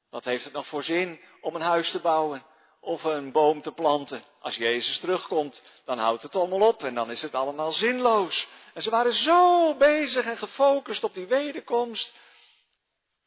Wat 0.10 0.26
heeft 0.26 0.44
het 0.44 0.54
nog 0.54 0.68
voor 0.68 0.84
zin 0.84 1.20
om 1.42 1.56
een 1.56 1.62
huis 1.62 1.92
te 1.92 2.00
bouwen? 2.00 2.46
Of 2.80 3.04
een 3.04 3.32
boom 3.32 3.62
te 3.62 3.72
planten? 3.72 4.24
Als 4.40 4.56
Jezus 4.56 5.00
terugkomt, 5.00 5.64
dan 5.86 5.98
houdt 6.00 6.22
het 6.22 6.36
allemaal 6.36 6.68
op 6.68 6.84
en 6.84 6.96
dan 6.96 7.12
is 7.12 7.22
het 7.22 7.36
allemaal 7.36 7.72
zinloos. 7.72 8.48
En 8.74 8.82
ze 8.82 8.90
waren 8.90 9.14
zo 9.14 9.76
bezig 9.76 10.26
en 10.26 10.38
gefocust 10.38 11.04
op 11.04 11.14
die 11.14 11.26
wederkomst, 11.26 12.16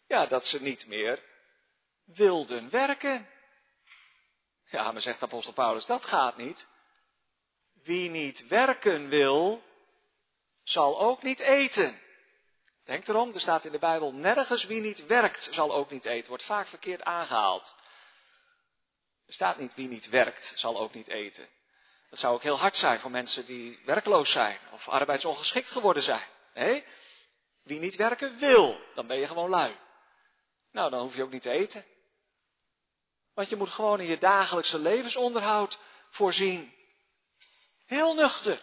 ja, 0.06 0.26
dat 0.26 0.46
ze 0.46 0.62
niet 0.62 0.86
meer 0.86 1.22
wilden 2.04 2.70
werken. 2.70 3.28
Ja, 4.64 4.92
maar 4.92 5.02
zegt 5.02 5.22
apostel 5.22 5.52
Paulus, 5.52 5.86
dat 5.86 6.04
gaat 6.04 6.36
niet. 6.36 6.68
Wie 7.82 8.10
niet 8.10 8.46
werken 8.46 9.08
wil, 9.08 9.62
zal 10.62 11.00
ook 11.00 11.22
niet 11.22 11.40
eten. 11.40 12.00
Denk 12.84 13.08
erom, 13.08 13.32
er 13.34 13.40
staat 13.40 13.64
in 13.64 13.72
de 13.72 13.78
Bijbel 13.78 14.12
nergens 14.12 14.64
wie 14.64 14.80
niet 14.80 15.06
werkt 15.06 15.48
zal 15.52 15.74
ook 15.74 15.90
niet 15.90 16.04
eten. 16.04 16.28
Wordt 16.28 16.44
vaak 16.44 16.66
verkeerd 16.66 17.02
aangehaald. 17.02 17.76
Er 19.26 19.32
staat 19.32 19.58
niet 19.58 19.74
wie 19.74 19.88
niet 19.88 20.08
werkt 20.08 20.52
zal 20.56 20.78
ook 20.78 20.94
niet 20.94 21.08
eten. 21.08 21.48
Dat 22.10 22.18
zou 22.18 22.34
ook 22.34 22.42
heel 22.42 22.58
hard 22.58 22.74
zijn 22.74 23.00
voor 23.00 23.10
mensen 23.10 23.46
die 23.46 23.78
werkloos 23.84 24.30
zijn 24.30 24.58
of 24.72 24.88
arbeidsongeschikt 24.88 25.70
geworden 25.70 26.02
zijn. 26.02 26.28
Nee, 26.54 26.84
wie 27.62 27.78
niet 27.78 27.96
werken 27.96 28.38
wil, 28.38 28.80
dan 28.94 29.06
ben 29.06 29.18
je 29.18 29.26
gewoon 29.26 29.50
lui. 29.50 29.76
Nou, 30.76 30.90
dan 30.90 31.00
hoef 31.00 31.14
je 31.14 31.22
ook 31.22 31.32
niet 31.32 31.42
te 31.42 31.50
eten. 31.50 31.84
Want 33.34 33.48
je 33.48 33.56
moet 33.56 33.70
gewoon 33.70 34.00
in 34.00 34.06
je 34.06 34.18
dagelijkse 34.18 34.78
levensonderhoud 34.78 35.78
voorzien. 36.10 36.72
Heel 37.86 38.14
nuchter. 38.14 38.62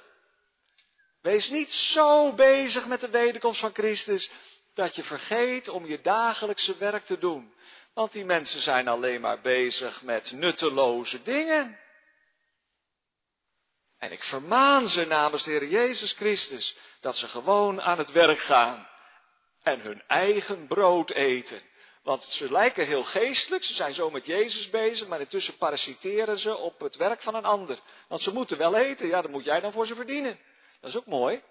Wees 1.22 1.50
niet 1.50 1.72
zo 1.72 2.34
bezig 2.34 2.86
met 2.86 3.02
de 3.02 3.10
wederkomst 3.10 3.60
van 3.60 3.74
Christus 3.74 4.30
dat 4.74 4.96
je 4.96 5.04
vergeet 5.04 5.68
om 5.68 5.86
je 5.86 6.02
dagelijkse 6.02 6.78
werk 6.78 7.06
te 7.06 7.18
doen. 7.18 7.54
Want 7.94 8.12
die 8.12 8.26
mensen 8.26 8.62
zijn 8.62 8.88
alleen 8.88 9.22
maar 9.22 9.42
bezig 9.42 10.02
met 10.02 10.32
nutteloze 10.32 11.24
dingen. 11.24 11.80
En 13.98 14.12
ik 14.12 14.24
vermaan 14.24 14.88
ze 14.88 15.06
namens 15.06 15.44
de 15.44 15.52
Heer 15.52 15.68
Jezus 15.68 16.12
Christus 16.12 16.78
dat 17.00 17.16
ze 17.16 17.28
gewoon 17.28 17.82
aan 17.82 17.98
het 17.98 18.12
werk 18.12 18.40
gaan 18.40 18.88
en 19.62 19.80
hun 19.80 20.04
eigen 20.08 20.68
brood 20.68 21.10
eten 21.10 21.72
Want 22.04 22.24
ze 22.24 22.52
lijken 22.52 22.86
heel 22.86 23.04
geestelijk, 23.04 23.64
ze 23.64 23.74
zijn 23.74 23.94
zo 23.94 24.10
met 24.10 24.26
Jezus 24.26 24.70
bezig, 24.70 25.08
maar 25.08 25.20
intussen 25.20 25.58
parasiteren 25.58 26.40
ze 26.40 26.56
op 26.56 26.80
het 26.80 26.96
werk 26.96 27.22
van 27.22 27.36
een 27.36 27.46
ander. 27.46 27.80
Want 28.08 28.22
ze 28.22 28.34
moeten 28.34 28.58
wel 28.58 28.76
eten, 28.76 29.08
ja, 29.08 29.22
dat 29.22 29.32
moet 29.32 29.46
jij 29.46 29.60
dan 29.60 29.72
voor 29.72 29.86
ze 29.86 29.96
verdienen. 29.96 30.40
Dat 30.82 30.90
is 30.90 30.98
ook 30.98 31.06
mooi. 31.06 31.42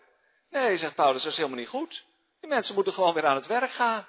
Nee, 0.50 0.76
zegt 0.76 0.94
Paulus, 0.94 1.22
dat 1.22 1.30
is 1.30 1.36
helemaal 1.36 1.58
niet 1.58 1.68
goed. 1.68 2.04
Die 2.40 2.50
mensen 2.50 2.74
moeten 2.74 2.92
gewoon 2.92 3.14
weer 3.14 3.26
aan 3.26 3.36
het 3.36 3.46
werk 3.46 3.70
gaan. 3.70 4.06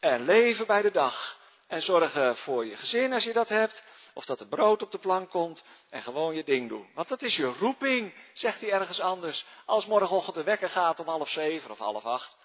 En 0.00 0.24
leven 0.24 0.66
bij 0.66 0.82
de 0.82 0.90
dag. 0.90 1.40
En 1.66 1.82
zorgen 1.82 2.36
voor 2.36 2.66
je 2.66 2.76
gezin 2.76 3.12
als 3.12 3.24
je 3.24 3.32
dat 3.32 3.48
hebt. 3.48 3.84
Of 4.14 4.24
dat 4.24 4.40
er 4.40 4.46
brood 4.46 4.82
op 4.82 4.90
de 4.90 4.98
plank 4.98 5.30
komt. 5.30 5.64
En 5.90 6.02
gewoon 6.02 6.34
je 6.34 6.44
ding 6.44 6.68
doen. 6.68 6.90
Want 6.94 7.08
dat 7.08 7.22
is 7.22 7.36
je 7.36 7.46
roeping, 7.46 8.14
zegt 8.32 8.60
hij 8.60 8.72
ergens 8.72 9.00
anders. 9.00 9.44
Als 9.66 9.86
morgenochtend 9.86 10.34
de 10.34 10.42
wekker 10.42 10.68
gaat 10.68 11.00
om 11.00 11.06
half 11.06 11.28
zeven 11.28 11.70
of 11.70 11.78
half 11.78 12.04
acht. 12.04 12.38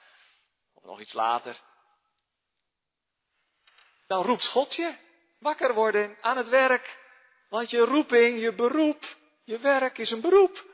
Of 0.73 0.83
nog 0.83 0.99
iets 0.99 1.13
later. 1.13 1.61
Dan 4.07 4.23
roept 4.23 4.47
God 4.47 4.75
je. 4.75 4.95
Wakker 5.39 5.73
worden 5.73 6.17
aan 6.21 6.37
het 6.37 6.49
werk. 6.49 6.97
Want 7.49 7.69
je 7.69 7.79
roeping, 7.79 8.41
je 8.41 8.53
beroep, 8.53 9.15
je 9.43 9.57
werk 9.57 9.97
is 9.97 10.11
een 10.11 10.21
beroep. 10.21 10.65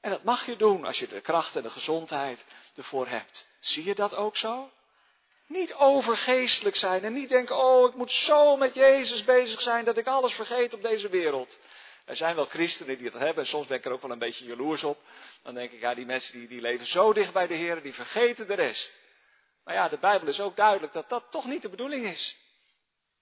En 0.00 0.10
dat 0.10 0.22
mag 0.22 0.46
je 0.46 0.56
doen 0.56 0.84
als 0.84 0.98
je 0.98 1.08
de 1.08 1.20
kracht 1.20 1.56
en 1.56 1.62
de 1.62 1.70
gezondheid 1.70 2.44
ervoor 2.74 3.08
hebt. 3.08 3.46
Zie 3.60 3.84
je 3.84 3.94
dat 3.94 4.14
ook 4.14 4.36
zo? 4.36 4.70
Niet 5.46 5.74
overgeestelijk 5.74 6.76
zijn 6.76 7.04
en 7.04 7.12
niet 7.12 7.28
denken, 7.28 7.56
oh, 7.56 7.88
ik 7.88 7.94
moet 7.94 8.10
zo 8.10 8.56
met 8.56 8.74
Jezus 8.74 9.24
bezig 9.24 9.60
zijn 9.60 9.84
dat 9.84 9.98
ik 9.98 10.06
alles 10.06 10.32
vergeet 10.32 10.74
op 10.74 10.82
deze 10.82 11.08
wereld. 11.08 11.60
Er 12.04 12.16
zijn 12.16 12.34
wel 12.36 12.46
christenen 12.46 12.98
die 12.98 13.10
dat 13.10 13.20
hebben 13.20 13.44
en 13.44 13.50
soms 13.50 13.66
ben 13.66 13.78
ik 13.78 13.84
er 13.84 13.92
ook 13.92 14.02
wel 14.02 14.10
een 14.10 14.18
beetje 14.18 14.44
jaloers 14.44 14.84
op. 14.84 14.98
Dan 15.42 15.54
denk 15.54 15.72
ik, 15.72 15.80
ja, 15.80 15.94
die 15.94 16.06
mensen 16.06 16.38
die, 16.38 16.48
die 16.48 16.60
leven 16.60 16.86
zo 16.86 17.12
dicht 17.12 17.32
bij 17.32 17.46
de 17.46 17.54
Heer, 17.54 17.82
die 17.82 17.94
vergeten 17.94 18.46
de 18.46 18.54
rest. 18.54 18.90
Maar 19.68 19.76
ja, 19.76 19.88
de 19.88 19.98
Bijbel 19.98 20.28
is 20.28 20.40
ook 20.40 20.56
duidelijk 20.56 20.92
dat 20.92 21.08
dat 21.08 21.30
toch 21.30 21.44
niet 21.44 21.62
de 21.62 21.68
bedoeling 21.68 22.04
is. 22.04 22.36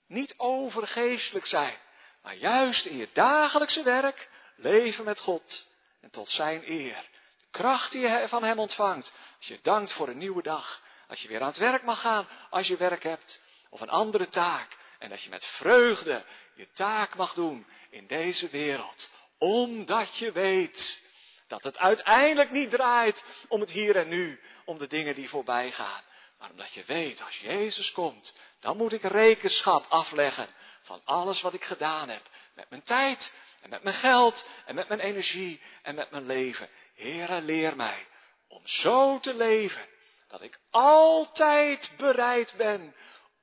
Niet 0.07 0.35
overgeestelijk 0.37 1.47
zijn, 1.47 1.77
maar 2.23 2.35
juist 2.35 2.85
in 2.85 2.97
je 2.97 3.09
dagelijkse 3.13 3.83
werk 3.83 4.29
leven 4.57 5.05
met 5.05 5.19
God 5.19 5.67
en 6.01 6.11
tot 6.11 6.29
zijn 6.29 6.71
eer. 6.71 7.09
De 7.39 7.47
kracht 7.51 7.93
die 7.93 8.01
je 8.01 8.29
van 8.29 8.45
hem 8.45 8.59
ontvangt, 8.59 9.13
als 9.37 9.47
je 9.47 9.59
dankt 9.63 9.93
voor 9.93 10.09
een 10.09 10.19
nieuwe 10.19 10.43
dag, 10.43 10.83
als 11.09 11.23
je 11.23 11.29
weer 11.29 11.41
aan 11.41 11.47
het 11.47 11.57
werk 11.57 11.83
mag 11.83 12.01
gaan, 12.01 12.29
als 12.51 12.67
je 12.67 12.77
werk 12.77 13.03
hebt, 13.03 13.41
of 13.71 13.81
een 13.81 13.91
andere 13.91 14.29
taak, 14.29 14.77
en 14.99 15.09
dat 15.09 15.23
je 15.23 15.31
met 15.31 15.47
vreugde 15.47 16.25
je 16.55 16.69
taak 16.73 17.15
mag 17.15 17.35
doen 17.35 17.67
in 17.91 18.07
deze 18.07 18.49
wereld, 18.49 19.11
omdat 19.39 20.19
je 20.19 20.33
weet 20.33 21.03
dat 21.49 21.65
het 21.65 21.79
uiteindelijk 21.79 22.51
niet 22.51 22.71
draait 22.71 23.25
om 23.49 23.61
het 23.61 23.71
hier 23.71 23.97
en 23.97 24.09
nu, 24.09 24.41
om 24.65 24.79
de 24.79 24.87
dingen 24.87 25.15
die 25.15 25.29
voorbij 25.29 25.73
gaan, 25.73 26.03
maar 26.47 26.55
omdat 26.55 26.75
je 26.75 26.85
weet, 26.85 27.23
als 27.23 27.39
Jezus 27.39 27.93
komt, 27.93 28.37
dan 28.61 28.77
moet 28.77 28.93
ik 28.93 29.03
rekenschap 29.03 29.87
afleggen 29.89 30.49
van 30.83 31.01
alles 31.05 31.41
wat 31.41 31.55
ik 31.55 31.65
gedaan 31.65 32.09
heb, 32.09 32.31
met 32.55 32.71
mijn 32.71 32.83
tijd 32.83 33.33
en 33.61 33.71
met 33.71 33.83
mijn 33.83 33.97
geld 33.97 34.49
en 34.65 34.75
met 34.75 34.89
mijn 34.89 35.01
energie 35.01 35.63
en 35.83 35.95
met 35.95 36.11
mijn 36.11 36.27
leven. 36.27 36.69
Heere, 36.95 37.41
leer 37.41 37.77
mij 37.77 38.07
om 38.49 38.67
zo 38.67 39.19
te 39.19 39.35
leven 39.35 39.89
dat 40.29 40.43
ik 40.43 40.59
altijd 40.71 41.95
bereid 41.97 42.55
ben 42.57 42.95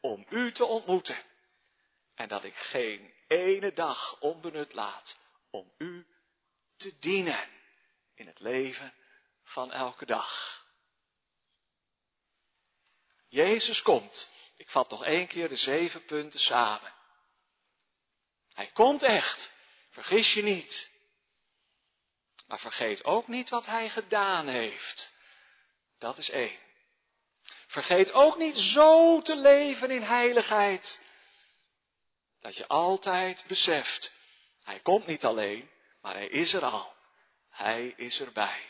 om 0.02 0.26
u 0.30 0.52
te 0.52 0.66
ontmoeten. 0.66 1.18
En 2.16 2.28
dat 2.28 2.44
ik 2.44 2.56
geen 2.56 3.14
ene 3.28 3.74
dag 3.74 4.20
onbenut 4.20 4.74
laat 4.74 5.18
om 5.50 5.72
u 5.78 6.06
te 6.78 6.98
dienen 7.00 7.50
in 8.16 8.28
het 8.28 8.40
leven 8.40 8.94
van 9.44 9.72
elke 9.72 10.06
dag. 10.06 10.63
Jezus 13.34 13.82
komt. 13.82 14.30
Ik 14.58 14.70
vat 14.70 14.90
nog 14.90 15.04
één 15.04 15.28
keer 15.28 15.50
de 15.50 15.56
zeven 15.56 16.06
punten 16.06 16.40
samen. 16.40 16.94
Hij 18.54 18.70
komt 18.74 19.04
echt. 19.04 19.52
Vergis 19.92 20.34
je 20.34 20.44
niet. 20.44 20.92
Maar 22.48 22.60
vergeet 22.60 23.04
ook 23.04 23.28
niet 23.28 23.50
wat 23.50 23.66
hij 23.66 23.90
gedaan 23.90 24.48
heeft. 24.48 25.14
Dat 25.98 26.18
is 26.18 26.30
één. 26.30 26.60
Vergeet 27.68 28.12
ook 28.12 28.38
niet 28.38 28.58
zo 28.58 29.22
te 29.22 29.36
leven 29.36 29.92
in 29.92 30.02
heiligheid. 30.02 31.02
Dat 32.40 32.56
je 32.56 32.68
altijd 32.68 33.46
beseft, 33.48 34.12
hij 34.64 34.80
komt 34.80 35.08
niet 35.08 35.26
alleen, 35.26 35.70
maar 36.02 36.14
hij 36.14 36.28
is 36.28 36.54
er 36.54 36.64
al. 36.64 36.94
Hij 37.50 37.94
is 37.98 38.20
erbij. 38.20 38.70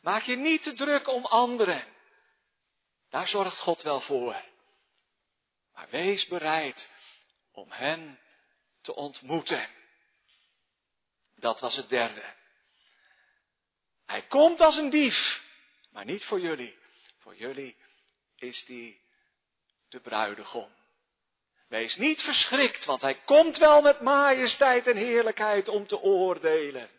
Maak 0.00 0.22
je 0.22 0.36
niet 0.36 0.62
te 0.62 0.74
druk 0.74 1.08
om 1.08 1.24
anderen. 1.24 1.95
Daar 3.10 3.28
zorgt 3.28 3.58
God 3.58 3.82
wel 3.82 4.00
voor. 4.00 4.44
Maar 5.72 5.88
wees 5.88 6.26
bereid 6.26 6.90
om 7.52 7.70
hen 7.70 8.18
te 8.80 8.94
ontmoeten. 8.94 9.68
Dat 11.34 11.60
was 11.60 11.76
het 11.76 11.88
derde. 11.88 12.34
Hij 14.06 14.22
komt 14.22 14.60
als 14.60 14.76
een 14.76 14.90
dief, 14.90 15.42
maar 15.90 16.04
niet 16.04 16.24
voor 16.24 16.40
jullie. 16.40 16.78
Voor 17.18 17.36
jullie 17.36 17.76
is 18.36 18.64
die 18.64 19.00
de 19.88 20.00
bruidegom. 20.00 20.74
Wees 21.68 21.96
niet 21.96 22.22
verschrikt, 22.22 22.84
want 22.84 23.02
hij 23.02 23.14
komt 23.14 23.56
wel 23.56 23.82
met 23.82 24.00
majesteit 24.00 24.86
en 24.86 24.96
heerlijkheid 24.96 25.68
om 25.68 25.86
te 25.86 25.98
oordelen. 25.98 26.90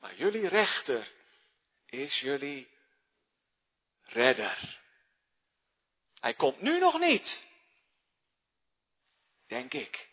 Maar 0.00 0.14
jullie 0.14 0.48
rechter 0.48 1.12
is 1.86 2.20
jullie 2.20 2.68
redder. 4.02 4.84
Hij 6.26 6.34
komt 6.34 6.60
nu 6.60 6.78
nog 6.78 6.98
niet. 6.98 7.44
Denk 9.46 9.72
ik, 9.72 10.10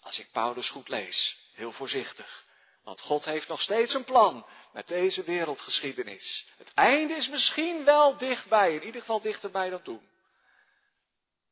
als 0.00 0.18
ik 0.18 0.30
Paulus 0.32 0.70
goed 0.70 0.88
lees, 0.88 1.36
heel 1.52 1.72
voorzichtig. 1.72 2.44
Want 2.82 3.00
God 3.00 3.24
heeft 3.24 3.48
nog 3.48 3.62
steeds 3.62 3.94
een 3.94 4.04
plan 4.04 4.46
met 4.72 4.86
deze 4.86 5.22
wereldgeschiedenis. 5.22 6.46
Het 6.56 6.74
einde 6.74 7.14
is 7.14 7.28
misschien 7.28 7.84
wel 7.84 8.16
dichtbij, 8.16 8.74
in 8.74 8.82
ieder 8.82 9.00
geval 9.00 9.20
dichterbij 9.20 9.70
dan 9.70 9.82
toen. 9.82 10.08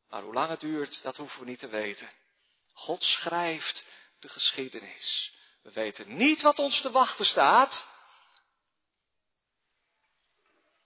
Maar 0.08 0.22
hoe 0.22 0.34
lang 0.34 0.48
het 0.48 0.60
duurt, 0.60 1.02
dat 1.02 1.16
hoeven 1.16 1.40
we 1.40 1.46
niet 1.46 1.58
te 1.58 1.68
weten. 1.68 2.10
God 2.72 3.02
schrijft 3.02 3.86
de 4.20 4.28
geschiedenis. 4.28 5.32
We 5.62 5.72
weten 5.72 6.16
niet 6.16 6.42
wat 6.42 6.58
ons 6.58 6.80
te 6.80 6.90
wachten 6.90 7.26
staat. 7.26 7.88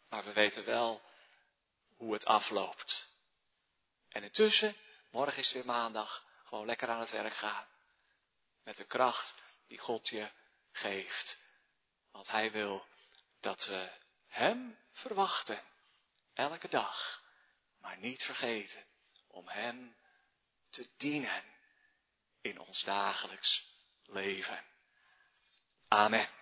Maar 0.08 0.24
we 0.24 0.32
weten 0.32 0.64
wel 0.64 1.02
hoe 1.96 2.12
het 2.12 2.24
afloopt. 2.24 3.07
En 4.08 4.22
intussen, 4.22 4.76
morgen 5.10 5.38
is 5.38 5.52
weer 5.52 5.64
maandag, 5.64 6.24
gewoon 6.44 6.66
lekker 6.66 6.88
aan 6.88 7.00
het 7.00 7.10
werk 7.10 7.34
gaan. 7.34 7.66
Met 8.64 8.76
de 8.76 8.84
kracht 8.84 9.34
die 9.66 9.78
God 9.78 10.08
je 10.08 10.30
geeft. 10.72 11.38
Want 12.10 12.28
Hij 12.30 12.50
wil 12.50 12.86
dat 13.40 13.66
we 13.66 13.90
Hem 14.26 14.78
verwachten. 14.92 15.62
Elke 16.34 16.68
dag. 16.68 17.22
Maar 17.80 17.98
niet 17.98 18.22
vergeten 18.22 18.84
om 19.26 19.48
Hem 19.48 19.96
te 20.70 20.88
dienen 20.96 21.44
in 22.40 22.58
ons 22.58 22.82
dagelijks 22.82 23.62
leven. 24.04 24.64
Amen. 25.88 26.37